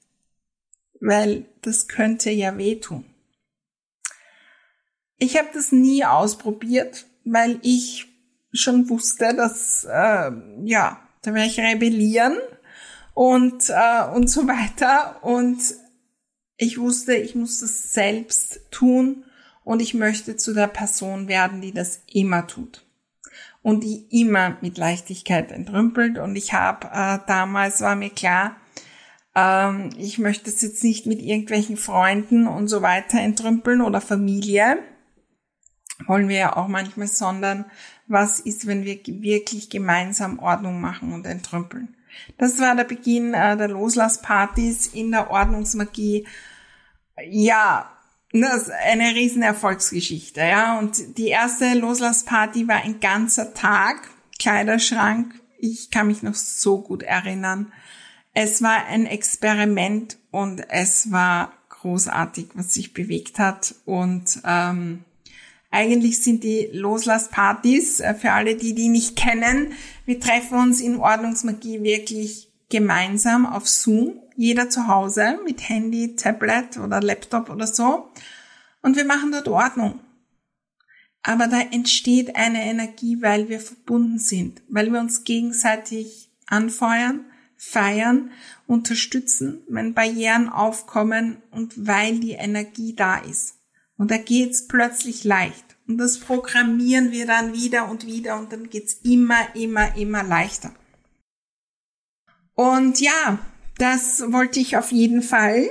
Weil 1.01 1.47
das 1.63 1.89
könnte 1.89 2.31
ja 2.31 2.57
wehtun. 2.57 3.05
Ich 5.19 5.37
habe 5.39 5.49
das 5.53 5.73
nie 5.73 6.05
ausprobiert, 6.05 7.07
weil 7.25 7.59
ich 7.63 8.07
schon 8.53 8.89
wusste, 8.89 9.35
dass 9.35 9.85
äh, 9.85 10.31
ja, 10.65 11.01
da 11.23 11.35
werde 11.35 11.49
ich 11.49 11.59
rebellieren 11.59 12.39
und 13.15 13.69
äh, 13.69 14.05
und 14.15 14.29
so 14.29 14.47
weiter 14.47 15.23
und 15.23 15.59
ich 16.57 16.79
wusste, 16.79 17.15
ich 17.15 17.35
muss 17.35 17.61
das 17.61 17.93
selbst 17.93 18.61
tun 18.71 19.25
und 19.65 19.81
ich 19.81 19.95
möchte 19.95 20.37
zu 20.37 20.55
der 20.55 20.69
Person 20.69 21.29
werden, 21.29 21.61
die 21.61 21.73
das 21.73 22.03
immer 22.13 22.47
tut. 22.47 22.85
Und 23.63 23.83
die 23.83 24.07
immer 24.11 24.59
mit 24.61 24.77
Leichtigkeit 24.77 25.51
entrümpelt. 25.51 26.19
Und 26.19 26.37
ich 26.37 26.53
habe 26.53 26.87
äh, 26.93 27.19
damals 27.27 27.81
war 27.81 27.97
mir 27.97 28.11
klar, 28.11 28.57
ähm, 29.35 29.91
ich 29.97 30.19
möchte 30.19 30.51
es 30.51 30.61
jetzt 30.61 30.85
nicht 30.85 31.07
mit 31.07 31.21
irgendwelchen 31.21 31.79
Freunden 31.79 32.47
und 32.47 32.69
so 32.69 32.83
weiter 32.83 33.19
entrümpeln 33.21 33.81
oder 33.81 34.03
Familie, 34.03 34.79
wollen 36.07 36.29
wir 36.29 36.37
ja 36.37 36.57
auch 36.57 36.69
manchmal, 36.69 37.07
sondern 37.07 37.65
was 38.07 38.41
ist, 38.41 38.67
wenn 38.67 38.85
wir 38.85 39.01
wirklich 39.07 39.71
gemeinsam 39.71 40.39
Ordnung 40.39 40.81
machen 40.81 41.13
und 41.13 41.25
entrümpeln. 41.25 41.97
Das 42.39 42.59
war 42.59 42.75
der 42.75 42.85
Beginn 42.85 43.35
äh, 43.35 43.57
der 43.57 43.69
Loslasspartys 43.69 44.89
in 44.89 45.11
der 45.11 45.31
Ordnungsmagie. 45.31 46.27
Ja, 47.29 47.91
das 48.33 48.63
ist 48.63 48.71
eine 48.71 49.15
riesen 49.15 49.43
Erfolgsgeschichte, 49.43 50.41
ja. 50.41 50.79
Und 50.79 51.19
die 51.19 51.29
erste 51.29 51.75
Loslassparty 51.75 52.67
war 52.67 52.83
ein 52.83 52.99
ganzer 53.01 53.55
Tag, 53.55 54.11
Kleiderschrank. 54.41 55.35
Ich 55.59 55.91
kann 55.91 56.09
mich 56.09 56.23
noch 56.23 56.35
so 56.35 56.81
gut 56.81 57.03
erinnern. 57.05 57.73
Es 58.33 58.61
war 58.61 58.87
ein 58.87 59.07
Experiment 59.07 60.19
und 60.33 60.69
es 60.69 61.13
war 61.13 61.53
großartig, 61.69 62.49
was 62.55 62.75
sich 62.75 62.93
bewegt 62.93 63.39
hat 63.39 63.77
und 63.85 64.41
ähm, 64.45 65.05
Eigentlich 65.75 66.23
sind 66.23 66.45
die 66.45 66.69
Loslasspartys, 66.73 67.99
äh, 67.99 68.15
für 68.15 68.31
alle, 68.31 68.55
die 68.55 68.77
die 68.77 68.89
nicht 68.89 69.17
kennen, 69.17 69.73
wir 70.07 70.21
treffen 70.21 70.57
uns 70.57 70.81
in 70.81 70.99
Ordnungsmagie 70.99 71.83
wirklich 71.83 72.53
gemeinsam 72.69 73.45
auf 73.45 73.69
Zoom, 73.69 74.21
jeder 74.37 74.71
zu 74.71 74.87
Hause 74.87 75.41
mit 75.45 75.69
Handy, 75.69 76.15
Tablet 76.15 76.79
oder 76.79 77.01
Laptop 77.01 77.51
oder 77.51 77.67
so. 77.67 78.09
Und 78.83 78.97
wir 78.97 79.05
machen 79.05 79.33
dort 79.33 79.49
Ordnung. 79.49 79.99
Aber 81.25 81.49
da 81.49 81.61
entsteht 81.61 82.37
eine 82.37 82.65
Energie, 82.65 83.21
weil 83.21 83.49
wir 83.49 83.59
verbunden 83.59 84.21
sind, 84.21 84.63
weil 84.69 84.93
wir 84.93 85.01
uns 85.01 85.25
gegenseitig 85.25 86.31
anfeuern, 86.47 87.25
feiern, 87.57 88.31
unterstützen, 88.69 89.65
wenn 89.69 89.93
Barrieren 89.93 90.49
aufkommen 90.51 91.43
und 91.51 91.85
weil 91.85 92.21
die 92.21 92.33
Energie 92.33 92.95
da 92.95 93.17
ist. 93.19 93.57
Und 93.97 94.11
da 94.11 94.19
geht's 94.19 94.67
plötzlich 94.67 95.25
leicht. 95.25 95.77
Und 95.87 95.99
das 95.99 96.19
programmieren 96.19 97.13
wir 97.13 97.27
dann 97.27 97.53
wieder 97.53 97.89
und 97.89 98.07
wieder 98.07 98.39
und 98.39 98.53
dann 98.53 98.71
geht's 98.71 98.95
immer, 99.05 99.55
immer, 99.55 99.97
immer 99.97 100.23
leichter. 100.23 100.73
Und 102.55 103.01
ja, 103.01 103.39
das 103.79 104.33
wollte 104.33 104.61
ich 104.61 104.77
auf 104.77 104.93
jeden 104.93 105.23
Fall. 105.23 105.69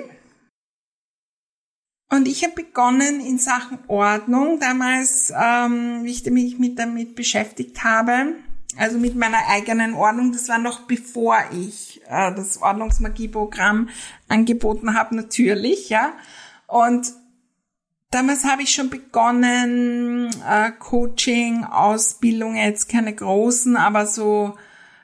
Und 2.12 2.28
ich 2.28 2.44
habe 2.44 2.54
begonnen 2.54 3.20
in 3.22 3.40
Sachen 3.40 3.80
Ordnung, 3.88 4.60
damals, 4.60 5.34
ähm, 5.36 6.04
wie 6.04 6.12
ich 6.12 6.26
mich 6.30 6.60
mit 6.60 6.78
damit 6.78 7.16
beschäftigt 7.16 7.84
habe, 7.84 8.36
also 8.78 9.00
mit 9.00 9.16
meiner 9.16 9.48
eigenen 9.48 9.96
Ordnung, 9.96 10.32
das 10.32 10.48
war 10.48 10.60
noch 10.60 10.82
bevor 10.82 11.38
ich 11.52 12.02
äh, 12.08 12.34
das 12.36 12.62
Ordnungsmagieprogramm 12.62 13.90
angeboten 14.28 14.94
habe, 14.94 15.16
natürlich, 15.16 15.90
ja. 15.90 16.14
Und 16.68 17.14
damals 18.14 18.46
habe 18.46 18.62
ich 18.64 18.70
schon 18.70 18.90
begonnen, 18.90 20.30
äh, 20.48 20.72
Coaching, 20.78 21.64
Ausbildung, 21.64 22.56
jetzt 22.56 22.90
keine 22.90 23.14
großen, 23.14 23.76
aber 23.76 24.06
so 24.06 24.56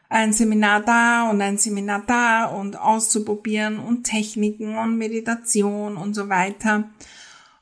ein 0.09 0.33
Seminar 0.33 0.81
da 0.81 1.29
und 1.29 1.41
ein 1.41 1.57
Seminar 1.57 2.03
da 2.05 2.45
und 2.45 2.77
auszuprobieren 2.77 3.79
und 3.79 4.03
Techniken 4.03 4.77
und 4.77 4.97
Meditation 4.97 5.97
und 5.97 6.13
so 6.13 6.29
weiter 6.29 6.89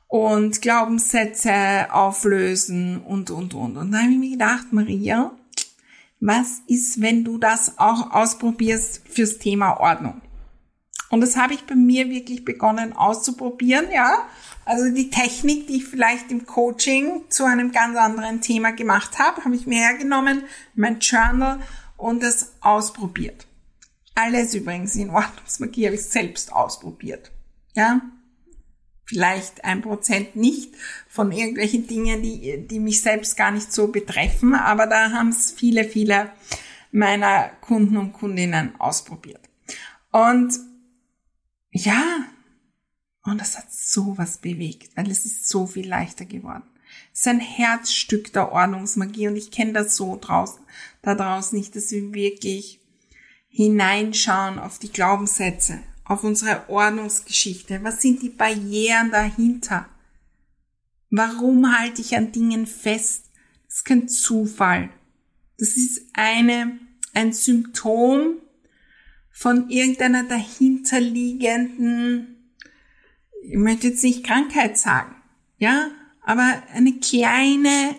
und 0.06 0.62
Glaubenssätze 0.62 1.92
auflösen 1.92 3.02
und, 3.02 3.30
und, 3.30 3.54
und. 3.54 3.76
Und 3.76 3.92
da 3.92 3.98
habe 3.98 4.12
ich 4.12 4.18
mir 4.18 4.30
gedacht, 4.30 4.72
Maria, 4.72 5.32
was 6.20 6.62
ist, 6.66 7.00
wenn 7.00 7.24
du 7.24 7.38
das 7.38 7.78
auch 7.78 8.10
ausprobierst 8.12 9.02
fürs 9.06 9.38
Thema 9.38 9.78
Ordnung? 9.78 10.20
Und 11.10 11.20
das 11.22 11.36
habe 11.36 11.54
ich 11.54 11.64
bei 11.64 11.74
mir 11.74 12.10
wirklich 12.10 12.44
begonnen 12.44 12.92
auszuprobieren, 12.92 13.86
ja. 13.92 14.28
Also 14.64 14.90
die 14.92 15.08
Technik, 15.08 15.66
die 15.66 15.76
ich 15.76 15.86
vielleicht 15.86 16.30
im 16.30 16.44
Coaching 16.44 17.22
zu 17.30 17.44
einem 17.44 17.72
ganz 17.72 17.96
anderen 17.96 18.42
Thema 18.42 18.72
gemacht 18.72 19.18
habe, 19.18 19.44
habe 19.44 19.54
ich 19.54 19.66
mir 19.66 19.78
hergenommen, 19.78 20.42
mein 20.74 21.00
Journal 21.00 21.60
und 21.96 22.22
es 22.22 22.52
ausprobiert. 22.60 23.46
Alles 24.14 24.54
übrigens 24.54 24.96
in 24.96 25.10
Ordnungsmagie 25.10 25.86
habe 25.86 25.94
ich 25.94 26.04
selbst 26.04 26.52
ausprobiert. 26.52 27.30
Ja, 27.74 28.02
vielleicht 29.08 29.64
ein 29.64 29.80
Prozent 29.80 30.36
nicht 30.36 30.74
von 31.08 31.32
irgendwelchen 31.32 31.86
Dingen, 31.86 32.22
die, 32.22 32.66
die 32.66 32.80
mich 32.80 33.00
selbst 33.00 33.36
gar 33.36 33.50
nicht 33.50 33.72
so 33.72 33.88
betreffen, 33.88 34.54
aber 34.54 34.86
da 34.86 35.12
haben 35.12 35.30
es 35.30 35.50
viele, 35.50 35.84
viele 35.84 36.30
meiner 36.92 37.48
Kunden 37.62 37.96
und 37.96 38.12
Kundinnen 38.12 38.78
ausprobiert. 38.78 39.40
Und 40.10 40.67
ja, 41.78 42.24
und 43.24 43.40
das 43.40 43.56
hat 43.58 43.72
sowas 43.72 44.38
bewegt, 44.38 44.96
weil 44.96 45.10
es 45.10 45.24
ist 45.24 45.48
so 45.48 45.66
viel 45.66 45.88
leichter 45.88 46.24
geworden. 46.24 46.64
Es 47.12 47.20
ist 47.20 47.28
ein 47.28 47.40
Herzstück 47.40 48.32
der 48.32 48.52
Ordnungsmagie 48.52 49.28
und 49.28 49.36
ich 49.36 49.50
kenne 49.50 49.72
das 49.72 49.96
so 49.96 50.18
draußen, 50.20 50.60
da 51.02 51.14
draußen 51.14 51.58
nicht, 51.58 51.76
dass 51.76 51.90
wir 51.90 52.12
wirklich 52.12 52.80
hineinschauen 53.48 54.58
auf 54.58 54.78
die 54.78 54.90
Glaubenssätze, 54.90 55.80
auf 56.04 56.24
unsere 56.24 56.68
Ordnungsgeschichte. 56.68 57.82
Was 57.82 58.00
sind 58.00 58.22
die 58.22 58.30
Barrieren 58.30 59.10
dahinter? 59.10 59.88
Warum 61.10 61.78
halte 61.78 62.00
ich 62.00 62.16
an 62.16 62.32
Dingen 62.32 62.66
fest? 62.66 63.26
Das 63.66 63.76
ist 63.76 63.84
kein 63.84 64.08
Zufall. 64.08 64.90
Das 65.58 65.76
ist 65.76 66.02
eine, 66.12 66.78
ein 67.14 67.32
Symptom 67.32 68.36
von 69.38 69.70
irgendeiner 69.70 70.24
dahinterliegenden, 70.24 72.52
ich 73.40 73.56
möchte 73.56 73.86
jetzt 73.86 74.02
nicht 74.02 74.26
Krankheit 74.26 74.76
sagen, 74.76 75.14
ja, 75.58 75.92
aber 76.22 76.64
eine 76.74 76.98
kleine, 76.98 77.94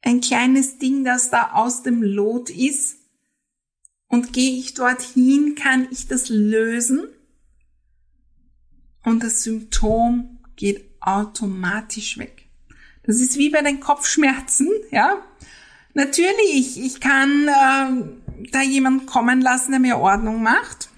ein 0.00 0.20
kleines 0.20 0.78
Ding, 0.78 1.02
das 1.02 1.30
da 1.30 1.54
aus 1.54 1.82
dem 1.82 2.04
Lot 2.04 2.50
ist. 2.50 2.98
Und 4.06 4.32
gehe 4.32 4.58
ich 4.58 4.74
dorthin, 4.74 5.56
kann 5.56 5.88
ich 5.90 6.06
das 6.06 6.28
lösen. 6.28 7.08
Und 9.02 9.24
das 9.24 9.42
Symptom 9.42 10.38
geht 10.54 10.88
automatisch 11.00 12.16
weg. 12.16 12.48
Das 13.02 13.18
ist 13.18 13.38
wie 13.38 13.50
bei 13.50 13.62
den 13.62 13.80
Kopfschmerzen, 13.80 14.68
ja. 14.92 15.20
Natürlich, 15.94 16.78
ich 16.78 17.00
kann 17.00 17.48
äh, 17.48 18.29
da 18.52 18.62
jemanden 18.62 19.06
kommen 19.06 19.40
lassen, 19.40 19.72
der 19.72 19.80
mir 19.80 19.98
Ordnung 19.98 20.42
macht, 20.42 20.88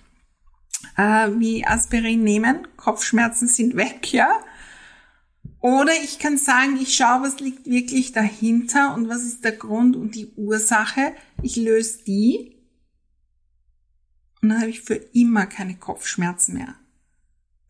äh, 0.97 1.29
wie 1.39 1.67
Aspirin 1.67 2.23
nehmen. 2.25 2.67
Kopfschmerzen 2.77 3.49
sind 3.49 3.77
weg, 3.77 4.13
ja. 4.13 4.29
Oder 5.61 5.93
ich 6.03 6.19
kann 6.19 6.39
sagen, 6.39 6.77
ich 6.81 6.97
schaue, 6.97 7.23
was 7.23 7.41
liegt 7.41 7.67
wirklich 7.67 8.13
dahinter 8.13 8.95
und 8.95 9.09
was 9.09 9.23
ist 9.23 9.45
der 9.45 9.53
Grund 9.53 9.95
und 9.95 10.15
die 10.15 10.33
Ursache. 10.37 11.15
Ich 11.41 11.57
löse 11.57 12.03
die 12.05 12.53
und 14.43 14.49
dann 14.49 14.61
habe 14.61 14.71
ich 14.71 14.81
für 14.81 14.95
immer 14.95 15.47
keine 15.47 15.77
Kopfschmerzen 15.77 16.55
mehr. 16.55 16.75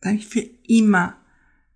Dann 0.01 0.13
habe 0.13 0.19
ich 0.19 0.27
für 0.27 0.41
immer 0.67 1.15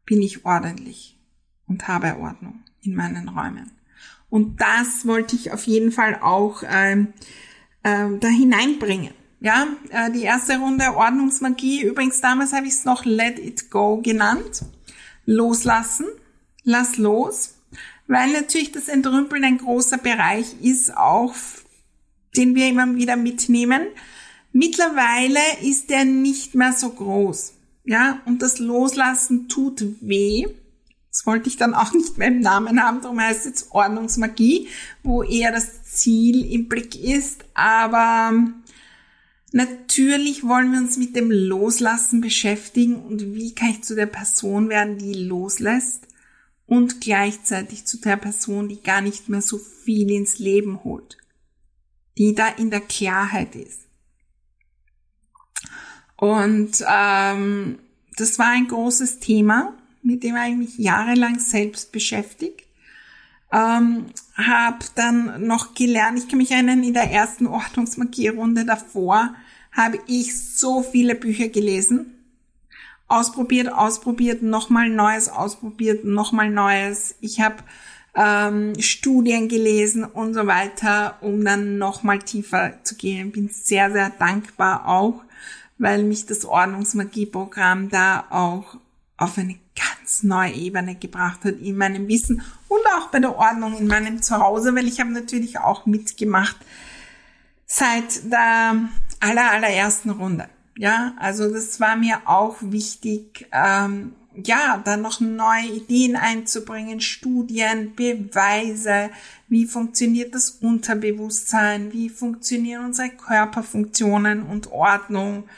bin 0.05 0.21
ich 0.21 0.43
ordentlich 0.45 1.19
und 1.67 1.87
habe 1.87 2.17
Ordnung 2.17 2.63
in 2.81 2.95
meinen 2.95 3.29
Räumen. 3.29 3.71
Und 4.29 4.59
das 4.59 5.05
wollte 5.05 5.35
ich 5.35 5.51
auf 5.51 5.67
jeden 5.67 5.91
Fall 5.91 6.19
auch 6.21 6.63
ähm, 6.67 7.13
äh, 7.87 8.17
da 8.19 8.27
hineinbringen. 8.27 9.13
Ja, 9.39 9.67
äh, 9.89 10.11
die 10.11 10.23
erste 10.23 10.57
Runde 10.57 10.95
Ordnungsmagie. 10.95 11.83
Übrigens 11.83 12.21
damals 12.21 12.53
habe 12.53 12.67
ich 12.67 12.73
es 12.73 12.85
noch 12.85 13.05
Let 13.05 13.39
It 13.39 13.69
Go 13.69 14.01
genannt 14.01 14.63
loslassen, 15.27 16.05
lass 16.63 16.97
los, 16.97 17.55
weil 18.07 18.31
natürlich 18.31 18.71
das 18.71 18.87
Entrümpeln 18.87 19.43
ein 19.43 19.59
großer 19.59 19.97
Bereich 19.97 20.55
ist, 20.61 20.95
auch 20.97 21.35
den 22.35 22.55
wir 22.55 22.67
immer 22.67 22.95
wieder 22.95 23.17
mitnehmen. 23.17 23.81
Mittlerweile 24.53 25.39
ist 25.61 25.91
er 25.91 26.05
nicht 26.05 26.55
mehr 26.55 26.73
so 26.73 26.89
groß. 26.89 27.53
Ja, 27.83 28.21
und 28.25 28.41
das 28.41 28.59
Loslassen 28.59 29.47
tut 29.47 29.83
weh. 30.01 30.47
Das 31.17 31.25
wollte 31.25 31.49
ich 31.49 31.57
dann 31.57 31.73
auch 31.73 31.93
nicht 31.93 32.19
mehr 32.19 32.27
im 32.27 32.41
Namen 32.41 32.79
haben, 32.79 33.01
darum 33.01 33.19
heißt 33.19 33.39
es 33.39 33.45
jetzt 33.45 33.71
Ordnungsmagie, 33.71 34.67
wo 35.01 35.23
eher 35.23 35.51
das 35.51 35.83
Ziel 35.83 36.45
im 36.53 36.67
Blick 36.67 36.95
ist. 36.95 37.43
Aber 37.55 38.33
Natürlich 39.53 40.43
wollen 40.43 40.73
wir 40.73 40.79
uns 40.79 40.97
mit 40.97 41.15
dem 41.15 41.31
Loslassen 41.31 42.21
beschäftigen. 42.21 42.95
Und 42.95 43.33
wie 43.33 43.55
kann 43.55 43.69
ich 43.69 43.83
zu 43.83 43.95
der 43.95 44.05
Person 44.05 44.69
werden, 44.69 44.97
die 44.97 45.13
loslässt? 45.13 46.07
Und 46.65 46.99
gleichzeitig 46.99 47.85
zu 47.85 47.97
der 47.99 48.17
Person, 48.17 48.67
die 48.67 48.83
gar 48.83 49.01
nicht 49.01 49.29
mehr 49.29 49.41
so 49.41 49.57
viel 49.57 50.11
ins 50.11 50.37
Leben 50.37 50.83
holt, 50.83 51.17
die 52.17 52.35
da 52.35 52.49
in 52.49 52.69
der 52.69 52.81
Klarheit 52.81 53.55
ist. 53.55 53.87
Und 56.17 56.83
ähm, 56.87 57.79
das 58.17 58.37
war 58.37 58.49
ein 58.49 58.67
großes 58.67 59.19
Thema, 59.19 59.76
mit 60.07 60.23
dem 60.23 60.35
ich 60.37 60.55
mich 60.55 60.77
jahrelang 60.77 61.37
selbst 61.37 61.91
beschäftigt. 61.91 62.63
Ähm, 63.51 64.05
habe 64.35 64.85
dann 64.95 65.45
noch 65.45 65.73
gelernt, 65.73 66.17
ich 66.17 66.27
kann 66.27 66.37
mich 66.37 66.51
erinnern, 66.51 66.83
in 66.83 66.93
der 66.93 67.11
ersten 67.11 67.47
Ordnungsmarkierrunde 67.47 68.65
davor 68.65 69.35
habe 69.71 69.99
ich 70.07 70.37
so 70.55 70.81
viele 70.81 71.15
Bücher 71.15 71.49
gelesen. 71.49 72.13
Ausprobiert, 73.07 73.71
ausprobiert, 73.71 74.41
nochmal 74.41 74.89
Neues 74.89 75.29
ausprobiert, 75.29 76.03
nochmal 76.03 76.49
Neues. 76.49 77.15
Ich 77.21 77.39
habe 77.39 77.57
ähm, 78.15 78.73
Studien 78.79 79.47
gelesen 79.47 80.03
und 80.03 80.33
so 80.33 80.47
weiter, 80.47 81.17
um 81.21 81.43
dann 81.45 81.77
nochmal 81.77 82.19
tiefer 82.19 82.83
zu 82.83 82.95
gehen. 82.95 83.31
Bin 83.31 83.49
sehr, 83.49 83.91
sehr 83.91 84.09
dankbar 84.09 84.87
auch, 84.87 85.23
weil 85.77 86.03
mich 86.03 86.25
das 86.25 86.43
Ordnungsmagieprogramm 86.43 87.89
da 87.89 88.25
auch 88.29 88.77
auf 89.17 89.37
eine 89.37 89.55
ganz 89.77 90.23
neue 90.23 90.53
Ebene 90.53 90.95
gebracht 90.95 91.43
hat 91.45 91.55
in 91.59 91.77
meinem 91.77 92.07
Wissen 92.07 92.41
und 92.67 92.81
auch 92.97 93.07
bei 93.09 93.19
der 93.19 93.35
Ordnung 93.37 93.77
in 93.77 93.87
meinem 93.87 94.21
Zuhause, 94.21 94.75
weil 94.75 94.87
ich 94.87 94.99
habe 94.99 95.11
natürlich 95.11 95.59
auch 95.59 95.85
mitgemacht 95.85 96.57
seit 97.65 98.31
der 98.31 98.89
aller, 99.19 99.51
allerersten 99.51 100.09
Runde. 100.09 100.49
Ja, 100.77 101.13
also 101.17 101.51
das 101.51 101.79
war 101.79 101.95
mir 101.95 102.21
auch 102.25 102.57
wichtig, 102.61 103.47
ähm, 103.51 104.13
ja, 104.35 104.79
dann 104.83 105.01
noch 105.01 105.19
neue 105.19 105.65
Ideen 105.65 106.15
einzubringen, 106.15 107.01
Studien, 107.01 107.95
Beweise, 107.95 109.09
wie 109.47 109.65
funktioniert 109.65 110.35
das 110.35 110.51
Unterbewusstsein, 110.51 111.91
wie 111.91 112.09
funktionieren 112.09 112.85
unsere 112.85 113.09
Körperfunktionen 113.09 114.43
und 114.43 114.71
Ordnung, 114.71 115.49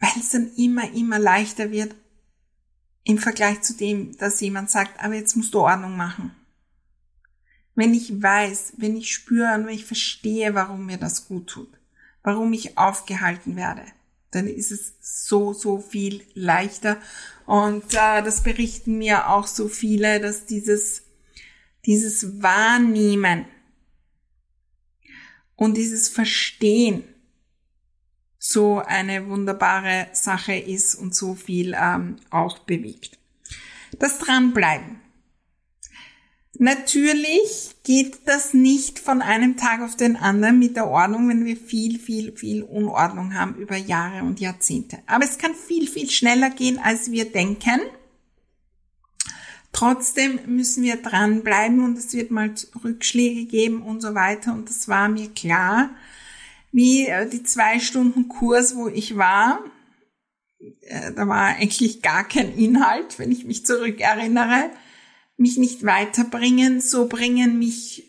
weil 0.00 0.10
es 0.18 0.30
dann 0.30 0.50
immer, 0.56 0.90
immer 0.94 1.18
leichter 1.18 1.70
wird 1.70 1.94
im 3.04 3.18
Vergleich 3.18 3.62
zu 3.62 3.76
dem, 3.76 4.16
dass 4.18 4.40
jemand 4.40 4.70
sagt, 4.70 5.02
aber 5.02 5.14
jetzt 5.14 5.36
musst 5.36 5.54
du 5.54 5.60
Ordnung 5.60 5.96
machen. 5.96 6.34
Wenn 7.74 7.94
ich 7.94 8.22
weiß, 8.22 8.74
wenn 8.76 8.96
ich 8.96 9.12
spüre 9.12 9.54
und 9.54 9.66
wenn 9.66 9.74
ich 9.74 9.84
verstehe, 9.84 10.54
warum 10.54 10.86
mir 10.86 10.98
das 10.98 11.26
gut 11.26 11.48
tut, 11.48 11.72
warum 12.22 12.52
ich 12.52 12.78
aufgehalten 12.78 13.56
werde, 13.56 13.84
dann 14.30 14.46
ist 14.46 14.72
es 14.72 14.94
so, 15.00 15.52
so 15.52 15.78
viel 15.78 16.22
leichter. 16.34 16.98
Und 17.46 17.84
äh, 17.94 18.22
das 18.22 18.42
berichten 18.42 18.98
mir 18.98 19.28
auch 19.28 19.46
so 19.46 19.68
viele, 19.68 20.20
dass 20.20 20.46
dieses, 20.46 21.02
dieses 21.86 22.42
Wahrnehmen 22.42 23.46
und 25.56 25.76
dieses 25.76 26.08
Verstehen 26.08 27.04
so 28.44 28.82
eine 28.84 29.28
wunderbare 29.28 30.08
Sache 30.14 30.54
ist 30.54 30.96
und 30.96 31.14
so 31.14 31.36
viel 31.36 31.76
ähm, 31.80 32.16
auch 32.30 32.58
bewegt. 32.58 33.16
Das 34.00 34.18
Dranbleiben. 34.18 35.00
Natürlich 36.58 37.76
geht 37.84 38.26
das 38.26 38.52
nicht 38.52 38.98
von 38.98 39.22
einem 39.22 39.56
Tag 39.56 39.80
auf 39.80 39.96
den 39.96 40.16
anderen 40.16 40.58
mit 40.58 40.74
der 40.74 40.88
Ordnung, 40.88 41.28
wenn 41.28 41.44
wir 41.44 41.56
viel, 41.56 42.00
viel, 42.00 42.36
viel 42.36 42.64
Unordnung 42.64 43.32
haben 43.34 43.54
über 43.54 43.76
Jahre 43.76 44.24
und 44.24 44.40
Jahrzehnte. 44.40 44.98
Aber 45.06 45.24
es 45.24 45.38
kann 45.38 45.54
viel, 45.54 45.86
viel 45.86 46.10
schneller 46.10 46.50
gehen, 46.50 46.80
als 46.82 47.12
wir 47.12 47.30
denken. 47.30 47.80
Trotzdem 49.72 50.40
müssen 50.46 50.82
wir 50.82 50.96
dranbleiben 50.96 51.84
und 51.84 51.96
es 51.96 52.12
wird 52.12 52.32
mal 52.32 52.52
Rückschläge 52.82 53.44
geben 53.44 53.82
und 53.82 54.02
so 54.02 54.16
weiter. 54.16 54.52
Und 54.52 54.68
das 54.68 54.88
war 54.88 55.08
mir 55.08 55.28
klar, 55.30 55.90
wie 56.72 57.06
äh, 57.06 57.28
die 57.28 57.44
zwei 57.44 57.78
Stunden 57.78 58.28
Kurs, 58.28 58.74
wo 58.74 58.88
ich 58.88 59.16
war. 59.16 59.60
Äh, 60.80 61.12
da 61.12 61.28
war 61.28 61.46
eigentlich 61.56 62.02
gar 62.02 62.24
kein 62.26 62.54
Inhalt, 62.56 63.18
wenn 63.18 63.30
ich 63.30 63.44
mich 63.44 63.64
zurückerinnere 63.64 64.70
mich 65.36 65.58
nicht 65.58 65.84
weiterbringen, 65.84 66.80
so 66.80 67.08
bringen 67.08 67.58
mich 67.58 68.08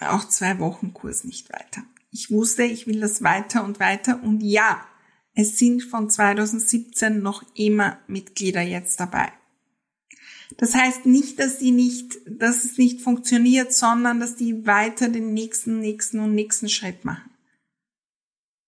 auch 0.00 0.24
zwei 0.28 0.58
Wochen 0.58 0.92
Kurs 0.92 1.24
nicht 1.24 1.52
weiter. 1.52 1.82
Ich 2.10 2.30
wusste, 2.30 2.62
ich 2.62 2.86
will 2.86 3.00
das 3.00 3.22
weiter 3.22 3.64
und 3.64 3.80
weiter 3.80 4.22
und 4.22 4.40
ja, 4.40 4.86
es 5.34 5.58
sind 5.58 5.82
von 5.82 6.10
2017 6.10 7.20
noch 7.20 7.42
immer 7.56 7.98
Mitglieder 8.06 8.60
jetzt 8.60 9.00
dabei. 9.00 9.32
Das 10.56 10.74
heißt 10.74 11.06
nicht, 11.06 11.38
dass 11.38 11.58
die 11.58 11.72
nicht, 11.72 12.18
dass 12.26 12.64
es 12.64 12.78
nicht 12.78 13.00
funktioniert, 13.00 13.72
sondern 13.72 14.20
dass 14.20 14.36
die 14.36 14.66
weiter 14.66 15.08
den 15.08 15.34
nächsten, 15.34 15.80
nächsten 15.80 16.20
und 16.20 16.34
nächsten 16.34 16.68
Schritt 16.68 17.04
machen. 17.04 17.30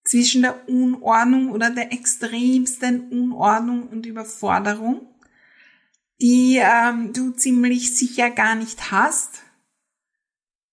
Zwischen 0.04 0.42
der 0.42 0.68
Unordnung 0.68 1.50
oder 1.50 1.70
der 1.70 1.92
extremsten 1.92 3.08
Unordnung 3.10 3.88
und 3.88 4.06
Überforderung 4.06 5.06
die 6.20 6.60
ähm, 6.62 7.12
du 7.12 7.30
ziemlich 7.30 7.96
sicher 7.96 8.30
gar 8.30 8.54
nicht 8.54 8.90
hast 8.90 9.42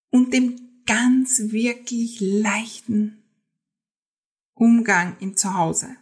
und 0.09 0.33
dem 0.33 0.83
ganz 0.85 1.51
wirklich 1.51 2.19
leichten 2.21 3.23
Umgang 4.53 5.17
im 5.19 5.35
Zuhause. 5.35 5.95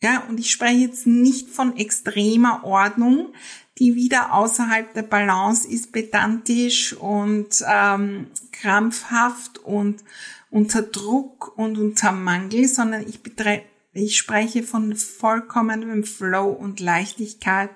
Ja, 0.00 0.24
und 0.28 0.38
ich 0.38 0.50
spreche 0.50 0.78
jetzt 0.78 1.06
nicht 1.06 1.48
von 1.50 1.76
extremer 1.76 2.62
Ordnung, 2.64 3.32
die 3.78 3.94
wieder 3.96 4.32
außerhalb 4.32 4.92
der 4.94 5.02
Balance 5.02 5.66
ist, 5.68 5.92
pedantisch 5.92 6.92
und 6.92 7.64
ähm, 7.66 8.28
krampfhaft 8.52 9.58
und 9.58 10.04
unter 10.50 10.82
Druck 10.82 11.56
und 11.58 11.78
unter 11.78 12.12
Mangel, 12.12 12.68
sondern 12.68 13.06
ich, 13.06 13.22
betre 13.22 13.62
ich 13.92 14.16
spreche 14.16 14.62
von 14.62 14.94
vollkommenem 14.94 16.04
Flow 16.04 16.50
und 16.50 16.78
Leichtigkeit 16.78 17.70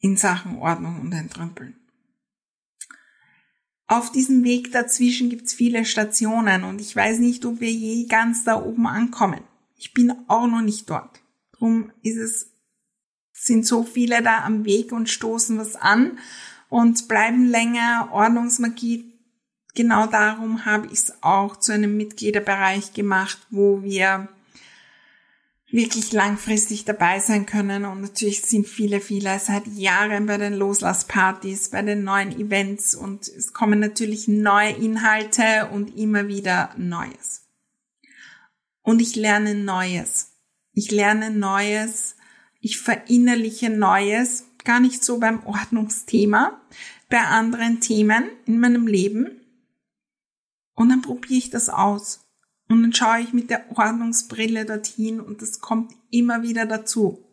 in 0.00 0.16
Sachen 0.18 0.58
Ordnung 0.58 1.00
und 1.00 1.12
Entrümpeln. 1.12 1.76
Auf 3.86 4.12
diesem 4.12 4.44
Weg 4.44 4.72
dazwischen 4.72 5.30
gibt's 5.30 5.54
viele 5.54 5.84
Stationen 5.84 6.64
und 6.64 6.80
ich 6.80 6.94
weiß 6.94 7.18
nicht, 7.18 7.44
ob 7.46 7.60
wir 7.60 7.70
je 7.70 8.06
ganz 8.06 8.44
da 8.44 8.62
oben 8.62 8.86
ankommen. 8.86 9.42
Ich 9.76 9.92
bin 9.92 10.12
auch 10.28 10.46
noch 10.46 10.62
nicht 10.62 10.88
dort. 10.88 11.20
Drum 11.52 11.92
ist 12.02 12.16
es, 12.16 12.50
sind 13.32 13.66
so 13.66 13.82
viele 13.82 14.22
da 14.22 14.44
am 14.44 14.64
Weg 14.64 14.92
und 14.92 15.08
stoßen 15.08 15.58
was 15.58 15.76
an 15.76 16.18
und 16.68 17.08
bleiben 17.08 17.46
länger. 17.46 18.08
Ordnungsmagie, 18.12 19.12
genau 19.74 20.06
darum 20.06 20.64
habe 20.64 20.86
ich 20.86 21.00
es 21.00 21.22
auch 21.22 21.56
zu 21.56 21.72
einem 21.72 21.96
Mitgliederbereich 21.96 22.92
gemacht, 22.92 23.38
wo 23.50 23.82
wir 23.82 24.28
wirklich 25.74 26.12
langfristig 26.12 26.84
dabei 26.84 27.18
sein 27.18 27.46
können. 27.46 27.84
Und 27.84 28.00
natürlich 28.00 28.42
sind 28.42 28.66
viele, 28.66 29.00
viele 29.00 29.38
seit 29.40 29.66
Jahren 29.66 30.26
bei 30.26 30.38
den 30.38 30.54
Loslasspartys, 30.54 31.70
bei 31.70 31.82
den 31.82 32.04
neuen 32.04 32.38
Events 32.38 32.94
und 32.94 33.26
es 33.26 33.52
kommen 33.52 33.80
natürlich 33.80 34.28
neue 34.28 34.70
Inhalte 34.70 35.68
und 35.72 35.96
immer 35.96 36.28
wieder 36.28 36.70
Neues. 36.76 37.43
Und 38.84 39.00
ich 39.00 39.16
lerne 39.16 39.56
Neues. 39.56 40.34
Ich 40.72 40.92
lerne 40.92 41.30
Neues. 41.30 42.16
Ich 42.60 42.78
verinnerliche 42.78 43.70
Neues. 43.70 44.44
Gar 44.62 44.78
nicht 44.78 45.02
so 45.02 45.18
beim 45.18 45.44
Ordnungsthema, 45.44 46.60
bei 47.10 47.18
anderen 47.18 47.80
Themen 47.80 48.24
in 48.46 48.60
meinem 48.60 48.86
Leben. 48.86 49.40
Und 50.74 50.90
dann 50.90 51.02
probiere 51.02 51.38
ich 51.38 51.50
das 51.50 51.68
aus. 51.68 52.26
Und 52.68 52.82
dann 52.82 52.92
schaue 52.92 53.20
ich 53.20 53.32
mit 53.32 53.50
der 53.50 53.64
Ordnungsbrille 53.76 54.64
dorthin 54.64 55.20
und 55.20 55.42
das 55.42 55.60
kommt 55.60 55.92
immer 56.10 56.42
wieder 56.42 56.66
dazu. 56.66 57.24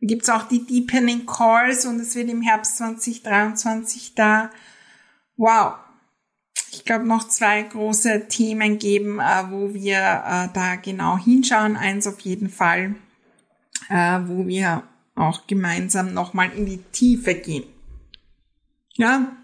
Da 0.00 0.06
gibt's 0.06 0.28
auch 0.28 0.48
die 0.48 0.66
Deepening 0.66 1.26
Calls 1.26 1.86
und 1.86 2.00
es 2.00 2.14
wird 2.14 2.28
im 2.28 2.42
Herbst 2.42 2.78
2023 2.78 4.14
da, 4.14 4.50
wow, 5.36 5.74
ich 6.72 6.86
glaube, 6.86 7.06
noch 7.06 7.28
zwei 7.28 7.62
große 7.62 8.28
Themen 8.28 8.78
geben, 8.78 9.20
äh, 9.20 9.50
wo 9.50 9.74
wir 9.74 9.98
äh, 9.98 10.48
da 10.54 10.76
genau 10.76 11.18
hinschauen. 11.18 11.76
Eins 11.76 12.06
auf 12.06 12.20
jeden 12.20 12.48
Fall, 12.48 12.94
äh, 13.90 14.20
wo 14.24 14.46
wir 14.46 14.82
auch 15.14 15.46
gemeinsam 15.46 16.14
nochmal 16.14 16.50
in 16.56 16.64
die 16.64 16.82
Tiefe 16.90 17.34
gehen. 17.34 17.64
Ja, 18.94 19.36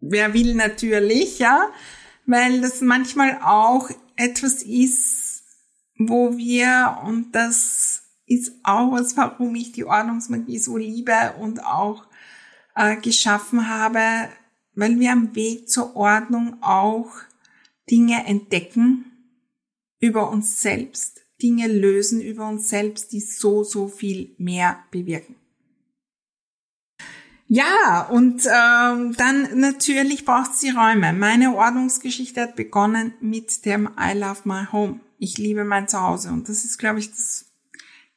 wer 0.00 0.34
will 0.34 0.54
natürlich, 0.54 1.40
ja, 1.40 1.68
weil 2.26 2.60
das 2.60 2.80
manchmal 2.80 3.40
auch 3.42 3.90
etwas 4.14 4.62
ist, 4.62 5.42
wo 5.98 6.36
wir, 6.36 6.98
und 7.04 7.32
das 7.32 8.02
ist 8.26 8.52
auch 8.62 8.92
was, 8.92 9.16
warum 9.16 9.54
ich 9.56 9.72
die 9.72 9.84
Ordnungsmagie 9.84 10.58
so 10.58 10.76
liebe 10.76 11.34
und 11.40 11.64
auch 11.64 12.06
äh, 12.76 12.96
geschaffen 12.96 13.68
habe, 13.68 14.28
weil 14.76 15.00
wir 15.00 15.12
am 15.12 15.34
Weg 15.34 15.68
zur 15.68 15.96
Ordnung 15.96 16.58
auch 16.62 17.10
Dinge 17.90 18.24
entdecken 18.26 19.06
über 19.98 20.30
uns 20.30 20.60
selbst, 20.60 21.22
Dinge 21.42 21.66
lösen 21.66 22.20
über 22.20 22.48
uns 22.48 22.68
selbst, 22.68 23.12
die 23.12 23.20
so, 23.20 23.64
so 23.64 23.88
viel 23.88 24.34
mehr 24.38 24.78
bewirken. 24.90 25.34
Ja, 27.48 28.08
und 28.10 28.44
ähm, 28.46 29.14
dann 29.16 29.60
natürlich 29.60 30.24
braucht 30.24 30.56
sie 30.56 30.70
Räume. 30.70 31.12
Meine 31.12 31.54
Ordnungsgeschichte 31.54 32.42
hat 32.42 32.56
begonnen 32.56 33.14
mit 33.20 33.64
dem 33.64 33.88
I 33.98 34.18
Love 34.18 34.40
My 34.44 34.64
Home. 34.72 35.00
Ich 35.18 35.38
liebe 35.38 35.64
mein 35.64 35.86
Zuhause 35.86 36.30
und 36.30 36.48
das 36.48 36.64
ist, 36.64 36.78
glaube 36.78 36.98
ich, 36.98 37.10
das 37.10 37.45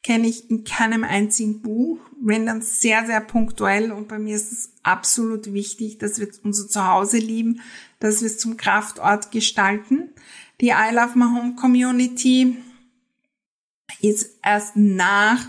kenne 0.09 0.27
ich 0.27 0.49
in 0.49 0.63
keinem 0.63 1.03
einzigen 1.03 1.61
Buch, 1.61 1.99
wenn 2.19 2.47
dann 2.47 2.63
sehr, 2.63 3.05
sehr 3.05 3.21
punktuell 3.21 3.91
und 3.91 4.07
bei 4.07 4.17
mir 4.17 4.35
ist 4.35 4.51
es 4.51 4.73
absolut 4.81 5.53
wichtig, 5.53 5.99
dass 5.99 6.19
wir 6.19 6.27
unser 6.43 6.67
Zuhause 6.67 7.19
lieben, 7.19 7.61
dass 7.99 8.21
wir 8.21 8.25
es 8.25 8.39
zum 8.39 8.57
Kraftort 8.57 9.29
gestalten. 9.29 10.09
Die 10.61 10.69
I 10.69 10.91
Love 10.91 11.11
My 11.13 11.25
Home 11.25 11.53
Community 11.53 12.57
ist 14.01 14.35
erst 14.41 14.75
nach 14.77 15.45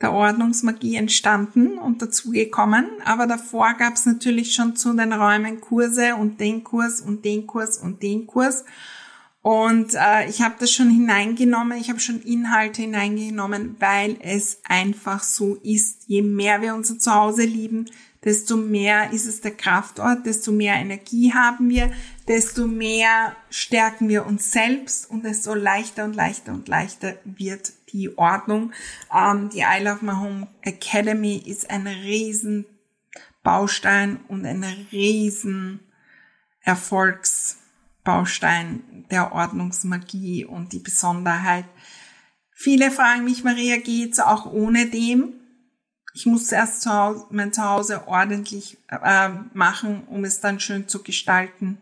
der 0.00 0.12
Ordnungsmagie 0.12 0.94
entstanden 0.94 1.76
und 1.76 2.02
dazugekommen. 2.02 2.86
Aber 3.04 3.26
davor 3.26 3.74
gab 3.74 3.94
es 3.94 4.06
natürlich 4.06 4.54
schon 4.54 4.76
zu 4.76 4.94
den 4.94 5.12
Räumen 5.12 5.60
Kurse 5.60 6.14
und 6.14 6.38
den 6.38 6.62
Kurs 6.62 7.00
und 7.00 7.24
den 7.24 7.48
Kurs 7.48 7.78
und 7.78 8.00
den 8.00 8.28
Kurs. 8.28 8.60
Und 8.62 8.68
äh, 9.94 10.28
ich 10.28 10.42
habe 10.42 10.56
das 10.58 10.70
schon 10.70 10.90
hineingenommen, 10.90 11.78
ich 11.78 11.88
habe 11.88 12.00
schon 12.00 12.20
Inhalte 12.20 12.82
hineingenommen, 12.82 13.76
weil 13.78 14.18
es 14.20 14.60
einfach 14.64 15.22
so 15.22 15.54
ist. 15.56 16.04
Je 16.08 16.20
mehr 16.20 16.60
wir 16.60 16.74
unser 16.74 16.98
Zuhause 16.98 17.44
lieben, 17.44 17.86
desto 18.22 18.58
mehr 18.58 19.12
ist 19.12 19.26
es 19.26 19.40
der 19.40 19.52
Kraftort, 19.52 20.26
desto 20.26 20.52
mehr 20.52 20.74
Energie 20.74 21.32
haben 21.32 21.70
wir, 21.70 21.90
desto 22.28 22.66
mehr 22.66 23.34
stärken 23.48 24.10
wir 24.10 24.26
uns 24.26 24.52
selbst 24.52 25.08
und 25.10 25.24
desto 25.24 25.54
leichter 25.54 26.04
und 26.04 26.14
leichter 26.14 26.52
und 26.52 26.68
leichter 26.68 27.14
wird 27.24 27.72
die 27.92 28.18
Ordnung. 28.18 28.72
Ähm, 29.14 29.48
die 29.48 29.60
I 29.60 29.82
Love 29.82 30.04
My 30.04 30.12
Home 30.12 30.48
Academy 30.60 31.36
ist 31.38 31.70
ein 31.70 31.86
riesen 31.86 32.66
Baustein 33.42 34.20
und 34.28 34.44
ein 34.44 34.64
riesen 34.92 35.80
Erfolgsbaustein 38.04 39.06
der 39.10 39.32
Ordnungsmagie 39.32 40.44
und 40.44 40.72
die 40.72 40.78
Besonderheit. 40.78 41.66
Viele 42.52 42.90
fragen 42.90 43.24
mich, 43.24 43.44
Maria, 43.44 43.78
geht's 43.78 44.18
auch 44.18 44.46
ohne 44.46 44.86
dem? 44.86 45.34
Ich 46.12 46.26
muss 46.26 46.50
erst 46.50 46.82
zu 46.82 46.90
Hause, 46.90 47.26
mein 47.30 47.52
Zuhause 47.52 48.08
ordentlich 48.08 48.78
äh, 48.88 49.30
machen, 49.54 50.04
um 50.08 50.24
es 50.24 50.40
dann 50.40 50.60
schön 50.60 50.88
zu 50.88 51.02
gestalten. 51.02 51.80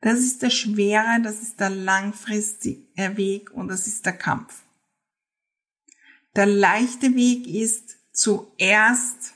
Das 0.00 0.20
ist 0.20 0.42
der 0.42 0.50
schwere, 0.50 1.20
das 1.22 1.42
ist 1.42 1.58
der 1.58 1.70
langfristige 1.70 3.16
Weg 3.16 3.50
und 3.50 3.68
das 3.68 3.86
ist 3.86 4.06
der 4.06 4.12
Kampf. 4.12 4.62
Der 6.36 6.46
leichte 6.46 7.14
Weg 7.14 7.48
ist 7.48 7.96
zuerst 8.12 9.34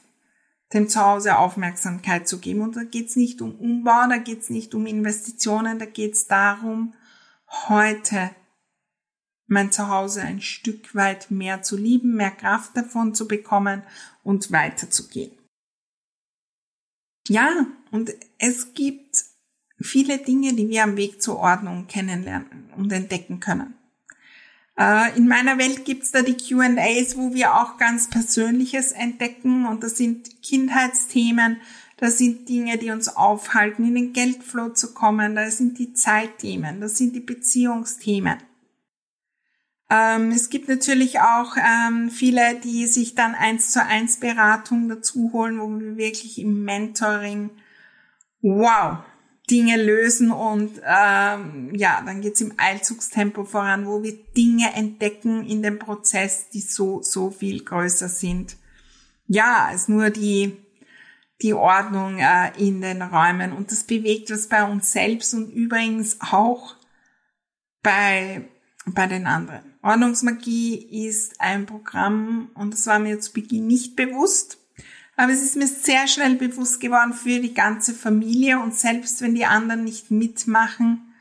dem 0.73 0.89
Zuhause 0.89 1.39
Aufmerksamkeit 1.39 2.29
zu 2.29 2.39
geben. 2.39 2.63
Und 2.63 2.77
da 2.77 2.85
geht 2.85 3.09
es 3.09 3.17
nicht 3.17 3.43
um 3.43 3.55
Umbau, 3.57 4.09
da 4.09 4.17
geht 4.17 4.41
es 4.41 4.51
nicht 4.51 4.75
um 4.75 4.87
Investitionen, 4.87 5.79
da 5.79 5.87
geht 5.87 6.15
es 6.15 6.27
darum, 6.27 6.95
heute 7.69 8.31
mein 9.47 9.71
Zuhause 9.71 10.23
ein 10.23 10.41
Stück 10.41 10.95
weit 10.95 11.31
mehr 11.31 11.63
zu 11.63 11.77
lieben, 11.77 12.17
mehr 12.17 12.31
Kraft 12.31 12.77
davon 12.77 13.15
zu 13.15 13.29
bekommen 13.29 13.83
und 14.23 14.51
weiterzugehen. 14.51 15.33
Ja, 17.29 17.67
und 17.91 18.11
es 18.39 18.75
gibt 18.75 19.25
viele 19.81 20.19
Dinge, 20.19 20.55
die 20.55 20.69
wir 20.69 20.85
am 20.85 20.97
Weg 20.97 21.23
zur 21.23 21.39
Ordnung 21.39 21.87
kennenlernen 21.87 22.71
und 22.77 22.91
entdecken 22.93 23.41
können. 23.41 23.75
Äh, 24.79 25.17
in 25.17 25.29
meiner 25.29 25.59
Welt 25.59 25.85
gibt's 25.85 26.13
da 26.13 26.23
die 26.23 26.37
QAs, 26.37 27.17
wo 27.17 27.35
wir 27.35 27.55
auch 27.55 27.77
ganz 27.77 28.09
Persönliches 28.09 28.93
entdecken 28.93 29.67
und 29.67 29.83
das 29.83 29.97
sind 29.97 30.43
Kindheitsthemen, 30.43 31.61
das 31.99 32.19
sind 32.19 32.49
Dinge, 32.49 32.79
die 32.79 32.91
uns 32.91 33.09
aufhalten, 33.09 33.87
in 33.87 33.95
den 33.95 34.13
Geldflow 34.13 34.71
zu 34.71 34.95
kommen, 34.95 35.35
das 35.35 35.59
sind 35.59 35.79
die 35.79 35.93
Zeitthemen, 35.93 36.81
das 36.81 36.97
sind 36.97 37.15
die 37.15 37.21
Beziehungsthemen. 37.21 38.39
Ähm, 39.91 40.31
es 40.31 40.49
gibt 40.49 40.69
natürlich 40.69 41.21
auch 41.21 41.55
ähm, 41.59 42.11
viele, 42.11 42.59
die 42.61 42.87
sich 42.87 43.15
dann 43.15 43.35
eins 43.35 43.73
zu 43.73 43.85
eins 43.85 44.19
Beratung 44.21 44.89
dazu 44.89 45.31
holen, 45.35 45.61
wo 45.61 45.69
wir 45.69 45.99
wirklich 45.99 46.39
im 46.41 46.65
Mentoring, 46.65 47.51
wow, 48.41 49.01
Dinge 49.53 49.77
lösen 49.77 50.31
und 50.31 50.81
ähm, 50.83 51.75
ja, 51.75 52.03
dann 52.07 52.23
geht's 52.23 52.41
im 52.41 52.55
Eilzugstempo 52.57 53.45
voran, 53.45 53.87
wo 53.87 54.03
wir 54.03 54.17
Dinge 54.35 54.73
entdecken 54.75 55.45
in 55.45 55.63
dem 55.63 55.79
Prozess, 55.79 56.49
die 56.49 56.63
so, 56.63 57.03
so 57.03 57.31
viel 57.31 57.63
größer 57.63 58.09
sind. 58.09 58.57
Ja, 59.27 59.67
als 59.67 59.89
nur 59.89 60.09
die, 60.09 60.57
die 61.43 61.53
Ordnung 61.53 62.19
äh, 62.19 62.51
in 62.57 62.81
den 62.81 63.03
Räumen 63.03 63.53
und 63.53 63.71
das 63.71 63.85
bewegt 63.85 64.31
was 64.31 64.49
bei 64.49 64.65
uns 64.65 64.91
selbst 64.91 65.35
und 65.35 65.51
übrigens 65.51 66.17
auch 66.21 66.77
bei, 67.83 68.49
bei 68.87 69.07
den 69.07 69.27
anderen. 69.27 69.75
Ordnungsmagie 69.83 71.07
ist 71.07 71.39
ein 71.43 71.67
Programm 71.67 72.51
und 72.55 72.73
das 72.73 72.87
war 72.87 72.99
mir 72.99 73.21
zu 73.21 73.35
Beginn 73.35 73.67
nicht 73.67 73.97
bewusst 73.97 74.62
aber 75.17 75.33
es 75.33 75.43
ist 75.43 75.57
mir 75.57 75.67
sehr 75.67 76.09
schnell 76.09 76.37
bewusst 76.37 76.81
geworden 76.81 77.13
für 77.13 77.41
die 77.41 77.55
ganze 77.55 77.95
Familie 77.95 78.59
und 78.59 78.75
selbst 78.75 79.21
wenn 79.21 79.35
die 79.35 79.45
anderen 79.45 79.85
nicht 79.85 80.11
mitmachen, 80.11 81.13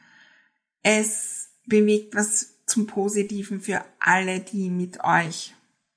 es 0.82 1.50
bewegt 1.66 2.16
was 2.16 2.66
zum 2.66 2.88
Positiven 2.88 3.60
für 3.60 3.84
alle, 4.00 4.40
die 4.40 4.70
mit 4.70 5.04
euch 5.04 5.54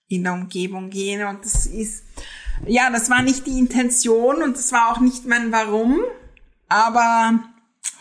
in 0.08 0.24
der 0.24 0.34
Umgebung 0.34 0.90
gehen. 0.90 1.26
Und 1.26 1.44
das 1.44 1.66
ist, 1.66 2.04
ja, 2.66 2.90
das 2.90 3.10
war 3.10 3.22
nicht 3.22 3.46
die 3.46 3.58
Intention 3.58 4.42
und 4.42 4.56
das 4.56 4.72
war 4.72 4.90
auch 4.90 5.00
nicht 5.00 5.24
mein 5.26 5.52
Warum. 5.52 6.00
Aber 6.68 7.40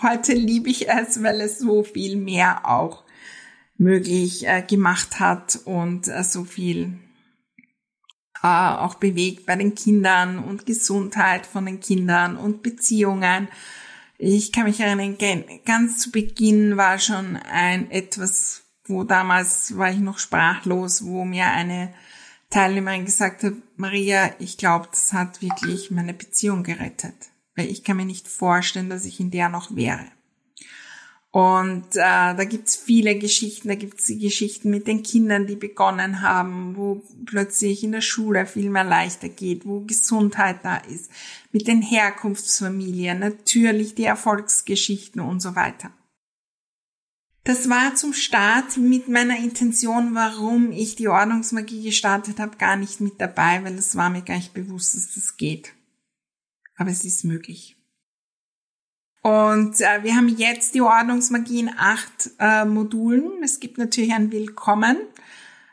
heute 0.01 0.33
liebe 0.33 0.69
ich 0.69 0.89
es, 0.89 1.21
weil 1.21 1.41
es 1.41 1.59
so 1.59 1.83
viel 1.83 2.17
mehr 2.17 2.67
auch 2.67 3.03
möglich 3.77 4.47
äh, 4.47 4.61
gemacht 4.61 5.19
hat 5.19 5.59
und 5.65 6.07
äh, 6.07 6.23
so 6.23 6.43
viel 6.43 6.99
äh, 8.43 8.47
auch 8.47 8.95
bewegt 8.95 9.45
bei 9.45 9.55
den 9.55 9.73
Kindern 9.73 10.37
und 10.37 10.65
Gesundheit 10.65 11.45
von 11.45 11.65
den 11.65 11.79
Kindern 11.79 12.37
und 12.37 12.61
Beziehungen. 12.61 13.47
Ich 14.17 14.51
kann 14.51 14.65
mich 14.65 14.79
erinnern, 14.79 15.17
ganz 15.65 15.99
zu 15.99 16.11
Beginn 16.11 16.77
war 16.77 16.99
schon 16.99 17.37
ein 17.37 17.89
etwas, 17.89 18.63
wo 18.85 19.03
damals 19.03 19.77
war 19.77 19.89
ich 19.91 19.99
noch 19.99 20.19
sprachlos, 20.19 21.05
wo 21.05 21.25
mir 21.25 21.47
eine 21.47 21.93
Teilnehmerin 22.49 23.05
gesagt 23.05 23.43
hat, 23.43 23.53
Maria, 23.77 24.31
ich 24.39 24.57
glaube, 24.57 24.87
das 24.91 25.11
hat 25.13 25.41
wirklich 25.41 25.89
meine 25.89 26.13
Beziehung 26.13 26.63
gerettet. 26.63 27.15
Weil 27.55 27.67
ich 27.67 27.83
kann 27.83 27.97
mir 27.97 28.05
nicht 28.05 28.27
vorstellen, 28.27 28.89
dass 28.89 29.05
ich 29.05 29.19
in 29.19 29.31
der 29.31 29.49
noch 29.49 29.75
wäre. 29.75 30.05
Und 31.33 31.95
äh, 31.95 32.35
da 32.35 32.43
gibt's 32.43 32.75
viele 32.75 33.17
Geschichten, 33.17 33.67
da 33.67 33.73
gibt's 33.73 34.05
die 34.05 34.19
Geschichten 34.19 34.69
mit 34.69 34.85
den 34.85 35.01
Kindern, 35.01 35.47
die 35.47 35.55
begonnen 35.55 36.21
haben, 36.21 36.77
wo 36.77 37.01
plötzlich 37.25 37.83
in 37.83 37.91
der 37.91 38.01
Schule 38.01 38.45
viel 38.45 38.69
mehr 38.69 38.83
leichter 38.83 39.29
geht, 39.29 39.65
wo 39.65 39.79
Gesundheit 39.79 40.59
da 40.61 40.77
ist, 40.77 41.09
mit 41.51 41.67
den 41.67 41.81
Herkunftsfamilien, 41.81 43.17
natürlich 43.17 43.95
die 43.95 44.03
Erfolgsgeschichten 44.03 45.21
und 45.21 45.39
so 45.39 45.55
weiter. 45.55 45.89
Das 47.45 47.67
war 47.67 47.95
zum 47.95 48.13
Start 48.13 48.77
mit 48.77 49.07
meiner 49.07 49.39
Intention, 49.39 50.13
warum 50.13 50.71
ich 50.71 50.95
die 50.95 51.07
Ordnungsmagie 51.07 51.81
gestartet 51.81 52.39
habe, 52.39 52.57
gar 52.57 52.75
nicht 52.75 53.01
mit 53.01 53.19
dabei, 53.19 53.63
weil 53.63 53.73
es 53.73 53.95
war 53.95 54.11
mir 54.11 54.21
gar 54.21 54.35
nicht 54.35 54.53
bewusst, 54.53 54.93
dass 54.93 55.15
das 55.15 55.35
geht. 55.35 55.73
Aber 56.75 56.91
es 56.91 57.03
ist 57.03 57.25
möglich. 57.25 57.75
Und 59.23 59.79
äh, 59.79 60.03
wir 60.03 60.17
haben 60.17 60.27
jetzt 60.27 60.75
die 60.75 60.81
Ordnungsmagie 60.81 61.61
in 61.61 61.71
acht 61.77 62.31
äh, 62.39 62.65
Modulen. 62.65 63.41
Es 63.41 63.61
gibt 63.61 63.77
natürlich 63.77 64.11
ein 64.11 64.33
Willkommen. 64.33 64.97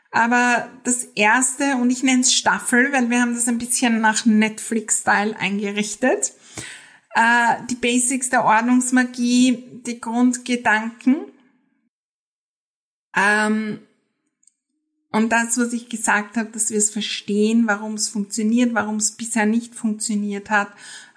Aber 0.09 0.69
das 0.85 1.03
erste, 1.03 1.75
und 1.75 1.89
ich 1.89 2.01
nenne 2.01 2.21
es 2.21 2.33
Staffel, 2.33 2.93
weil 2.93 3.09
wir 3.09 3.21
haben 3.21 3.35
das 3.35 3.49
ein 3.49 3.57
bisschen 3.57 3.99
nach 3.99 4.25
Netflix-Style 4.25 5.37
eingerichtet. 5.37 6.33
Äh, 7.13 7.55
die 7.69 7.75
Basics 7.75 8.29
der 8.29 8.45
Ordnungsmagie, 8.45 9.81
die 9.85 9.99
Grundgedanken. 9.99 11.17
Ähm, 13.17 13.79
und 15.11 15.29
das, 15.29 15.57
was 15.57 15.73
ich 15.73 15.89
gesagt 15.89 16.37
habe, 16.37 16.51
dass 16.51 16.69
wir 16.69 16.77
es 16.77 16.89
verstehen, 16.89 17.67
warum 17.67 17.95
es 17.95 18.07
funktioniert, 18.07 18.73
warum 18.73 18.95
es 18.95 19.11
bisher 19.11 19.45
nicht 19.45 19.75
funktioniert 19.75 20.49
hat 20.49 20.69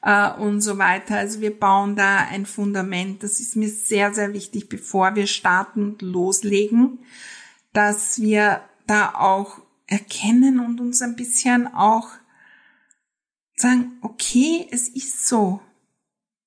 äh, 0.05 0.31
und 0.33 0.61
so 0.61 0.79
weiter. 0.79 1.17
Also 1.17 1.41
wir 1.41 1.59
bauen 1.59 1.97
da 1.97 2.19
ein 2.19 2.47
Fundament. 2.47 3.23
Das 3.23 3.41
ist 3.41 3.57
mir 3.57 3.69
sehr, 3.69 4.15
sehr 4.15 4.33
wichtig, 4.33 4.69
bevor 4.69 5.17
wir 5.17 5.27
starten 5.27 5.83
und 5.83 6.03
loslegen, 6.03 7.01
dass 7.73 8.21
wir 8.21 8.61
da 8.87 9.15
auch 9.15 9.61
erkennen 9.87 10.61
und 10.61 10.81
uns 10.81 11.03
ein 11.03 11.17
bisschen 11.17 11.67
auch 11.67 12.11
sagen, 13.57 13.99
okay, 14.03 14.69
es 14.71 14.89
ist 14.89 15.27
so. 15.27 15.61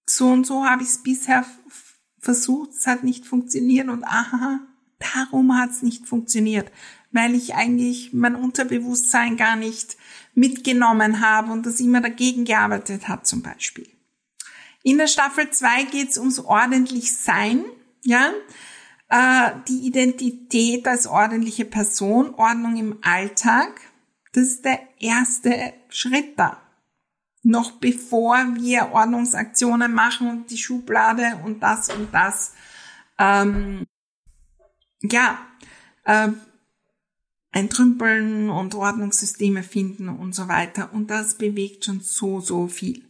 So 0.06 0.28
und 0.28 0.46
so 0.46 0.66
habe 0.66 0.84
ich 0.84 0.90
es 0.90 1.04
bisher 1.04 1.46
versucht, 2.20 2.72
es 2.72 2.88
hat 2.88 3.04
nicht 3.04 3.26
funktioniert 3.26 3.90
und 3.90 4.04
aha, 4.04 4.60
darum 5.00 5.58
hat 5.58 5.72
es 5.72 5.82
nicht 5.82 6.08
funktioniert 6.08 6.72
weil 7.12 7.36
ich 7.36 7.56
eigentlich 7.56 8.14
mein 8.14 8.36
Unterbewusstsein 8.36 9.38
gar 9.38 9.56
nicht 9.56 9.97
mitgenommen 10.38 11.20
habe 11.20 11.52
und 11.52 11.66
das 11.66 11.80
immer 11.80 12.00
dagegen 12.00 12.46
gearbeitet 12.46 13.08
hat 13.08 13.26
zum 13.26 13.42
Beispiel. 13.42 13.90
In 14.84 15.00
der 15.00 15.08
Staffel 15.08 15.50
2 15.50 15.86
geht 15.86 16.10
es 16.10 16.18
ums 16.20 16.40
ordentlich 16.40 17.18
Sein, 17.18 17.66
ja, 18.04 18.32
äh, 19.10 19.52
die 19.68 19.88
Identität 19.88 20.88
als 20.88 21.08
ordentliche 21.08 21.66
Person, 21.66 22.36
Ordnung 22.36 22.78
im 22.78 23.00
Alltag. 23.02 23.82
Das 24.32 24.44
ist 24.44 24.66
der 24.66 24.80
erste 25.00 25.74
Schritt 25.90 26.38
da. 26.38 26.62
Noch 27.42 27.72
bevor 27.72 28.38
wir 28.56 28.92
Ordnungsaktionen 28.92 29.92
machen 29.92 30.30
und 30.30 30.52
die 30.52 30.58
Schublade 30.60 31.40
und 31.46 31.64
das 31.64 31.90
und 31.90 32.14
das, 32.14 32.54
ähm, 33.18 33.88
ja, 35.02 35.40
äh, 36.04 36.30
entrümpeln 37.52 38.50
und 38.50 38.76
Ordnungssysteme 38.76 39.64
finden 39.64 40.10
und 40.10 40.36
so 40.36 40.48
weiter. 40.48 40.90
Und 40.94 41.10
das 41.10 41.36
bewegt 41.36 41.86
schon 41.86 42.02
so, 42.02 42.40
so 42.40 42.68
viel. 42.68 43.04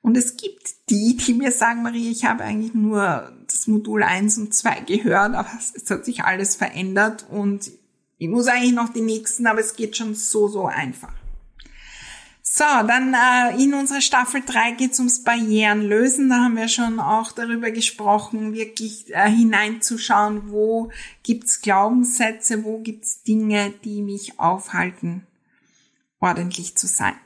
Und 0.00 0.16
es 0.16 0.36
gibt 0.36 0.90
die, 0.90 1.16
die 1.16 1.32
mir 1.32 1.50
sagen, 1.50 1.82
Marie, 1.82 2.10
ich 2.10 2.26
habe 2.26 2.44
eigentlich 2.44 2.74
nur 2.74 3.32
das 3.46 3.66
Modul 3.66 4.02
1 4.02 4.36
und 4.36 4.54
2 4.54 4.80
gehört, 4.80 5.34
aber 5.34 5.48
es 5.74 5.88
hat 5.88 6.04
sich 6.04 6.24
alles 6.24 6.56
verändert 6.56 7.26
und 7.30 7.70
ich 8.18 8.28
muss 8.28 8.46
eigentlich 8.46 8.74
noch 8.74 8.92
die 8.92 9.00
nächsten, 9.00 9.46
aber 9.46 9.60
es 9.60 9.76
geht 9.76 9.96
schon 9.96 10.14
so, 10.14 10.46
so 10.48 10.66
einfach. 10.66 11.14
So, 12.56 12.62
dann 12.62 13.14
äh, 13.14 13.60
in 13.60 13.74
unserer 13.74 14.00
Staffel 14.00 14.40
3 14.46 14.74
geht 14.76 14.92
es 14.92 15.00
ums 15.00 15.24
Barrieren 15.24 15.82
lösen. 15.82 16.28
Da 16.28 16.44
haben 16.44 16.56
wir 16.56 16.68
schon 16.68 17.00
auch 17.00 17.32
darüber 17.32 17.72
gesprochen, 17.72 18.52
wirklich 18.52 19.12
äh, 19.12 19.28
hineinzuschauen, 19.28 20.52
wo 20.52 20.92
gibt's 21.24 21.62
Glaubenssätze, 21.62 22.62
wo 22.62 22.78
gibt's 22.78 23.24
Dinge, 23.24 23.74
die 23.82 24.02
mich 24.02 24.38
aufhalten, 24.38 25.26
ordentlich 26.20 26.76
zu 26.76 26.86
sein. 26.86 27.16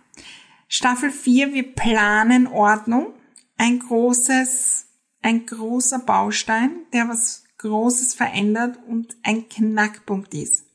Staffel 0.66 1.10
4, 1.10 1.52
wir 1.52 1.74
planen 1.74 2.46
Ordnung. 2.46 3.12
Ein 3.58 3.80
großes, 3.80 4.86
ein 5.20 5.44
großer 5.44 5.98
Baustein, 5.98 6.70
der 6.94 7.06
was 7.10 7.44
Großes 7.58 8.14
verändert 8.14 8.78
und 8.88 9.14
ein 9.24 9.46
Knackpunkt 9.46 10.32
ist 10.32 10.67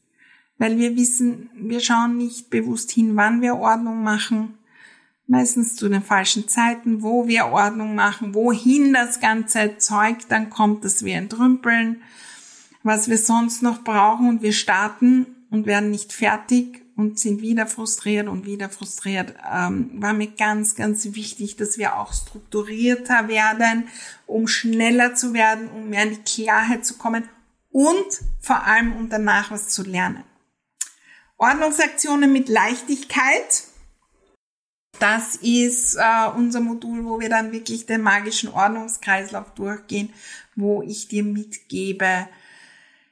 weil 0.58 0.78
wir 0.78 0.96
wissen, 0.96 1.50
wir 1.56 1.80
schauen 1.80 2.18
nicht 2.18 2.50
bewusst 2.50 2.92
hin, 2.92 3.16
wann 3.16 3.42
wir 3.42 3.56
Ordnung 3.56 4.04
machen, 4.04 4.58
meistens 5.28 5.76
zu 5.76 5.90
den 5.90 6.04
falschen 6.04 6.48
Zeiten, 6.48 7.02
wo 7.02 7.28
wir 7.28 7.48
Ordnung 7.48 7.96
machen, 7.96 8.34
wohin 8.34 8.94
das 8.94 9.20
ganze 9.20 9.78
Zeug 9.78 10.28
dann 10.30 10.50
kommt, 10.50 10.86
dass 10.86 11.04
wir 11.04 11.16
entrümpeln, 11.16 12.02
was 12.84 13.10
wir 13.10 13.18
sonst 13.18 13.64
noch 13.64 13.84
brauchen 13.84 14.28
und 14.28 14.42
wir 14.42 14.54
starten 14.54 15.26
und 15.50 15.66
werden 15.66 15.92
nicht 15.92 16.14
fertig 16.14 16.84
und 16.96 17.20
sind 17.20 17.42
wieder 17.42 17.66
frustriert 17.66 18.28
und 18.28 18.46
wieder 18.46 18.70
frustriert. 18.70 19.34
Ähm, 19.52 19.92
war 19.96 20.14
mir 20.14 20.28
ganz, 20.28 20.76
ganz 20.76 21.06
wichtig, 21.16 21.56
dass 21.56 21.78
wir 21.78 21.98
auch 21.98 22.14
strukturierter 22.14 23.28
werden, 23.28 23.88
um 24.28 24.48
schneller 24.48 25.16
zu 25.16 25.34
werden, 25.34 25.70
um 25.70 25.90
mehr 25.90 26.04
in 26.04 26.12
die 26.12 26.44
Klarheit 26.44 26.86
zu 26.86 26.98
kommen 26.98 27.24
und 27.72 28.06
vor 28.40 28.64
allem 28.64 28.94
um 28.94 29.10
danach 29.10 29.50
was 29.52 29.70
zu 29.70 29.84
lernen. 29.84 30.24
Ordnungsaktionen 31.44 32.32
mit 32.32 32.48
Leichtigkeit. 32.48 33.64
Das 35.00 35.36
ist 35.36 35.96
äh, 35.96 36.30
unser 36.38 36.62
Modul, 36.62 37.04
wo 37.04 37.20
wir 37.20 37.28
dann 37.28 37.52
wirklich 37.52 37.86
den 37.86 38.02
magischen 38.02 38.50
Ordnungskreislauf 38.50 39.52
durchgehen, 39.54 40.14
wo 40.56 40.82
ich 40.84 41.10
dir 41.10 41.24
mitgebe, 41.24 42.30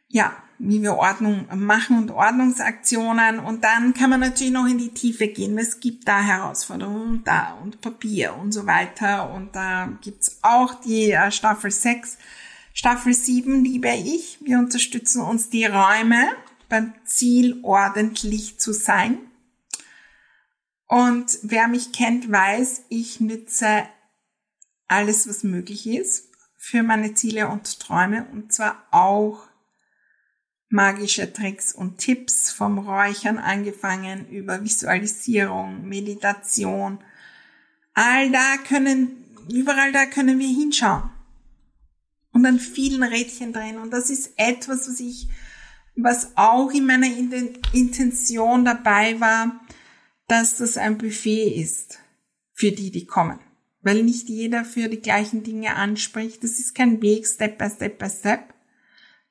ja, 0.08 0.34
wie 0.60 0.82
wir 0.82 0.94
Ordnung 0.94 1.46
machen 1.56 1.98
und 1.98 2.12
Ordnungsaktionen. 2.12 3.40
Und 3.40 3.66
dann 3.66 3.94
kann 3.94 4.10
man 4.10 4.22
natürlich 4.22 4.54
noch 4.54 4.68
in 4.68 4.78
die 4.78 4.94
Tiefe 4.94 5.28
gehen. 5.28 5.58
Es 5.58 5.82
gibt 5.82 6.08
da 6.08 6.22
Herausforderungen 6.22 7.26
da 7.26 7.58
und 7.62 7.82
Papier 7.82 8.34
und 8.38 8.54
so 8.54 8.66
weiter. 8.66 9.30
Und 9.34 9.58
da 9.58 9.90
gibt's 10.02 10.40
auch 10.42 10.76
die 10.76 11.12
äh, 11.12 11.32
Staffel 11.32 11.70
6. 11.70 12.18
Staffel 12.74 13.14
7 13.14 13.62
liebe 13.62 13.90
ich. 13.90 14.38
Wir 14.42 14.58
unterstützen 14.58 15.22
uns 15.22 15.50
die 15.50 15.66
Räume 15.66 16.30
beim 16.72 16.94
Ziel 17.06 17.60
ordentlich 17.64 18.60
zu 18.60 18.74
sein. 18.74 19.20
Und 20.88 21.38
wer 21.44 21.68
mich 21.68 21.92
kennt, 21.92 22.32
weiß, 22.32 22.86
ich 22.90 23.20
nütze 23.20 23.84
alles, 24.88 25.28
was 25.28 25.44
möglich 25.44 25.86
ist 25.86 26.30
für 26.58 26.82
meine 26.82 27.14
Ziele 27.14 27.50
und 27.50 27.80
Träume 27.80 28.26
und 28.32 28.54
zwar 28.54 28.88
auch 28.92 29.48
magische 30.70 31.32
Tricks 31.32 31.74
und 31.74 31.98
Tipps 31.98 32.52
vom 32.52 32.78
Räuchern 32.78 33.38
angefangen 33.38 34.30
über 34.30 34.64
Visualisierung, 34.64 35.88
Meditation. 35.88 37.04
All 37.94 38.32
da 38.32 38.58
können, 38.66 39.26
überall 39.52 39.92
da 39.92 40.06
können 40.06 40.40
wir 40.40 40.48
hinschauen. 40.48 41.10
Und 42.32 42.46
an 42.46 42.60
vielen 42.60 43.04
Rädchen 43.04 43.52
drehen. 43.52 43.78
Und 43.78 43.92
das 43.92 44.10
ist 44.10 44.32
etwas, 44.38 44.88
was 44.88 45.02
ich 45.02 45.28
was 46.04 46.36
auch 46.36 46.72
in 46.72 46.86
meiner 46.86 47.08
Intention 47.74 48.66
dabei 48.66 49.20
war, 49.20 49.60
dass 50.28 50.58
das 50.58 50.78
ein 50.78 50.98
Buffet 50.98 51.56
ist 51.56 52.00
für 52.54 52.72
die, 52.72 52.92
die 52.92 53.06
kommen. 53.06 53.40
Weil 53.82 54.04
nicht 54.04 54.30
jeder 54.30 54.64
für 54.64 54.88
die 54.88 55.02
gleichen 55.02 55.44
Dinge 55.44 55.76
anspricht. 55.76 56.44
Das 56.44 56.60
ist 56.60 56.76
kein 56.76 57.02
Weg, 57.02 57.26
Step 57.26 57.58
by 57.58 57.70
Step 57.70 57.98
by 57.98 58.10
Step. 58.10 58.54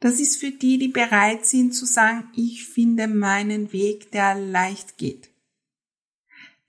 Das 0.01 0.19
ist 0.19 0.41
für 0.41 0.51
die, 0.51 0.79
die 0.79 0.89
bereit 0.89 1.47
sind 1.47 1.73
zu 1.73 1.87
sagen, 1.87 2.25
ich 2.35 2.67
finde 2.67 3.07
meinen 3.07 3.73
Weg, 3.73 4.11
der 4.11 4.35
leicht 4.35 4.99
geht 4.99 5.30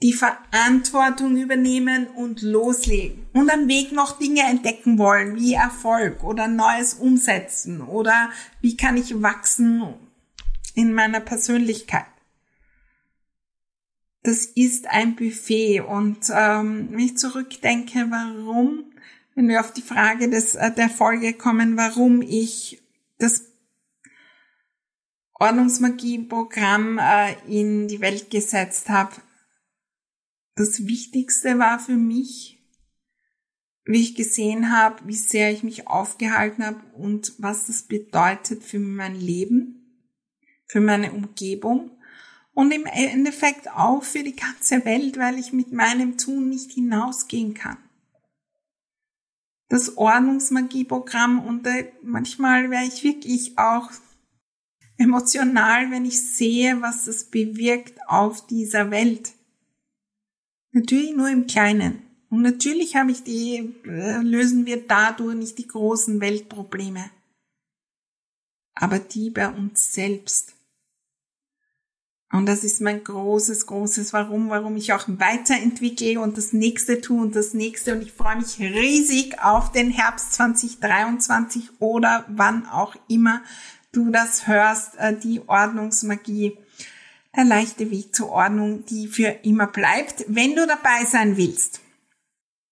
die 0.01 0.13
Verantwortung 0.13 1.37
übernehmen 1.37 2.07
und 2.07 2.41
loslegen 2.41 3.27
und 3.33 3.51
am 3.51 3.67
Weg 3.67 3.91
noch 3.91 4.17
Dinge 4.17 4.41
entdecken 4.41 4.97
wollen, 4.97 5.35
wie 5.35 5.53
Erfolg 5.53 6.23
oder 6.23 6.47
Neues 6.47 6.95
umsetzen 6.95 7.81
oder 7.81 8.31
wie 8.61 8.75
kann 8.75 8.97
ich 8.97 9.21
wachsen 9.21 9.93
in 10.73 10.93
meiner 10.93 11.19
Persönlichkeit. 11.19 12.05
Das 14.23 14.45
ist 14.45 14.87
ein 14.87 15.15
Buffet 15.15 15.81
und 15.81 16.29
ähm, 16.33 16.89
wenn 16.91 16.99
ich 16.99 17.17
zurückdenke, 17.17 18.07
warum, 18.09 18.85
wenn 19.35 19.47
wir 19.47 19.59
auf 19.59 19.73
die 19.73 19.81
Frage 19.81 20.29
des, 20.29 20.55
äh, 20.55 20.71
der 20.71 20.89
Folge 20.89 21.33
kommen, 21.33 21.77
warum 21.77 22.21
ich 22.21 22.81
das 23.17 23.45
Ordnungsmagie-Programm 25.35 26.99
äh, 26.99 27.33
in 27.47 27.87
die 27.87 27.99
Welt 27.99 28.29
gesetzt 28.29 28.89
habe, 28.89 29.13
das 30.55 30.85
Wichtigste 30.85 31.59
war 31.59 31.79
für 31.79 31.95
mich, 31.95 32.61
wie 33.85 34.01
ich 34.01 34.15
gesehen 34.15 34.71
habe, 34.71 35.07
wie 35.07 35.15
sehr 35.15 35.51
ich 35.51 35.63
mich 35.63 35.87
aufgehalten 35.87 36.65
habe 36.65 36.81
und 36.93 37.33
was 37.37 37.67
das 37.67 37.83
bedeutet 37.83 38.63
für 38.63 38.79
mein 38.79 39.15
Leben, 39.15 40.05
für 40.67 40.81
meine 40.81 41.11
Umgebung 41.11 41.91
und 42.53 42.71
im 42.71 42.85
Endeffekt 42.85 43.69
auch 43.71 44.03
für 44.03 44.23
die 44.23 44.35
ganze 44.35 44.85
Welt, 44.85 45.17
weil 45.17 45.39
ich 45.39 45.53
mit 45.53 45.71
meinem 45.71 46.17
Tun 46.17 46.49
nicht 46.49 46.71
hinausgehen 46.71 47.53
kann. 47.53 47.77
Das 49.69 49.97
Ordnungsmagieprogramm 49.97 51.39
und 51.39 51.65
äh, 51.65 51.91
manchmal 52.03 52.69
wäre 52.69 52.83
ich 52.83 53.03
wirklich 53.03 53.57
auch 53.57 53.89
emotional, 54.97 55.89
wenn 55.91 56.05
ich 56.05 56.21
sehe, 56.21 56.81
was 56.81 57.05
das 57.05 57.31
bewirkt 57.31 57.99
auf 58.07 58.45
dieser 58.47 58.91
Welt. 58.91 59.31
Natürlich 60.71 61.15
nur 61.15 61.29
im 61.29 61.47
Kleinen. 61.47 62.01
Und 62.29 62.43
natürlich 62.43 62.95
habe 62.95 63.11
ich 63.11 63.23
die, 63.23 63.73
äh, 63.85 64.21
lösen 64.21 64.65
wir 64.65 64.87
dadurch 64.87 65.35
nicht 65.35 65.57
die 65.57 65.67
großen 65.67 66.21
Weltprobleme. 66.21 67.11
Aber 68.73 68.99
die 68.99 69.29
bei 69.29 69.49
uns 69.49 69.93
selbst. 69.93 70.55
Und 72.31 72.45
das 72.45 72.63
ist 72.63 72.79
mein 72.79 73.03
großes, 73.03 73.65
großes 73.65 74.13
Warum, 74.13 74.49
warum 74.49 74.77
ich 74.77 74.93
auch 74.93 75.03
weiterentwickle 75.07 76.21
und 76.21 76.37
das 76.37 76.53
nächste 76.53 77.01
tue 77.01 77.21
und 77.21 77.35
das 77.35 77.53
nächste. 77.53 77.93
Und 77.93 78.01
ich 78.01 78.13
freue 78.13 78.37
mich 78.37 78.57
riesig 78.59 79.43
auf 79.43 79.73
den 79.73 79.91
Herbst 79.91 80.33
2023 80.33 81.81
oder 81.81 82.23
wann 82.29 82.65
auch 82.67 82.95
immer 83.09 83.43
du 83.91 84.09
das 84.09 84.47
hörst, 84.47 84.95
äh, 84.97 85.17
die 85.17 85.41
Ordnungsmagie 85.47 86.57
der 87.35 87.45
leichte 87.45 87.89
Weg 87.91 88.13
zur 88.13 88.29
Ordnung, 88.29 88.85
die 88.85 89.07
für 89.07 89.29
immer 89.43 89.67
bleibt. 89.67 90.25
Wenn 90.27 90.55
du 90.55 90.67
dabei 90.67 91.05
sein 91.05 91.37
willst, 91.37 91.81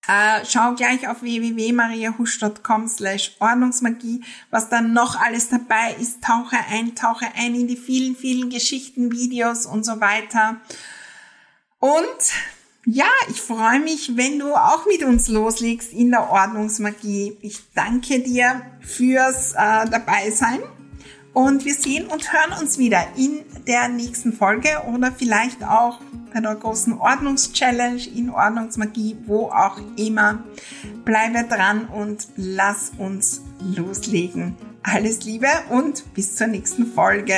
äh, 0.08 0.43
schau 0.45 0.74
gleich 0.74 1.08
auf 1.08 1.22
www.mariahusch.com 1.22 2.88
slash 2.88 3.36
Ordnungsmagie, 3.39 4.24
was 4.50 4.69
dann 4.69 4.93
noch 4.93 5.19
alles 5.19 5.50
dabei 5.50 5.95
ist. 6.00 6.24
Tauche 6.24 6.58
ein, 6.69 6.95
tauche 6.95 7.28
ein 7.36 7.56
in 7.56 7.67
die 7.67 7.78
vielen, 7.78 8.15
vielen 8.15 8.50
Geschichten, 8.50 9.12
Videos 9.12 9.65
und 9.65 9.86
so 9.86 10.02
weiter. 10.02 10.58
Und 11.78 12.04
ja, 12.86 13.10
ich 13.30 13.39
freue 13.39 13.80
mich, 13.80 14.17
wenn 14.17 14.39
du 14.39 14.56
auch 14.56 14.86
mit 14.88 15.04
uns 15.04 15.28
loslegst 15.28 15.93
in 15.93 16.12
der 16.12 16.30
Ordnungsmagie. 16.30 17.38
Ich 17.41 17.60
danke 17.76 18.19
dir 18.19 18.62
fürs 18.82 19.54
äh, 19.54 19.88
Dabeisein 19.89 20.60
und 21.34 21.65
wir 21.65 21.74
sehen 21.74 22.08
und 22.08 22.34
hören 22.34 22.60
uns 22.60 22.78
wieder 22.78 23.04
in 23.15 23.44
der 23.68 23.88
nächsten 23.88 24.34
Folge 24.34 24.70
oder 24.88 25.12
vielleicht 25.12 25.63
auch 25.63 26.00
bei 26.34 26.39
der 26.39 26.56
großen 26.56 26.98
Ordnungschallenge 26.98 28.08
in 28.15 28.30
Ordnungsmagie, 28.30 29.18
wo 29.26 29.48
auch 29.48 29.80
immer. 29.98 30.44
Bleibe 31.06 31.44
dran 31.48 31.88
und 31.88 32.28
lass 32.36 32.92
uns 32.98 33.42
loslegen. 33.76 34.56
Alles 34.84 35.24
Liebe 35.24 35.48
und 35.70 36.13
bis 36.13 36.36
zur 36.36 36.48
nächsten 36.48 36.86
Folge. 36.86 37.34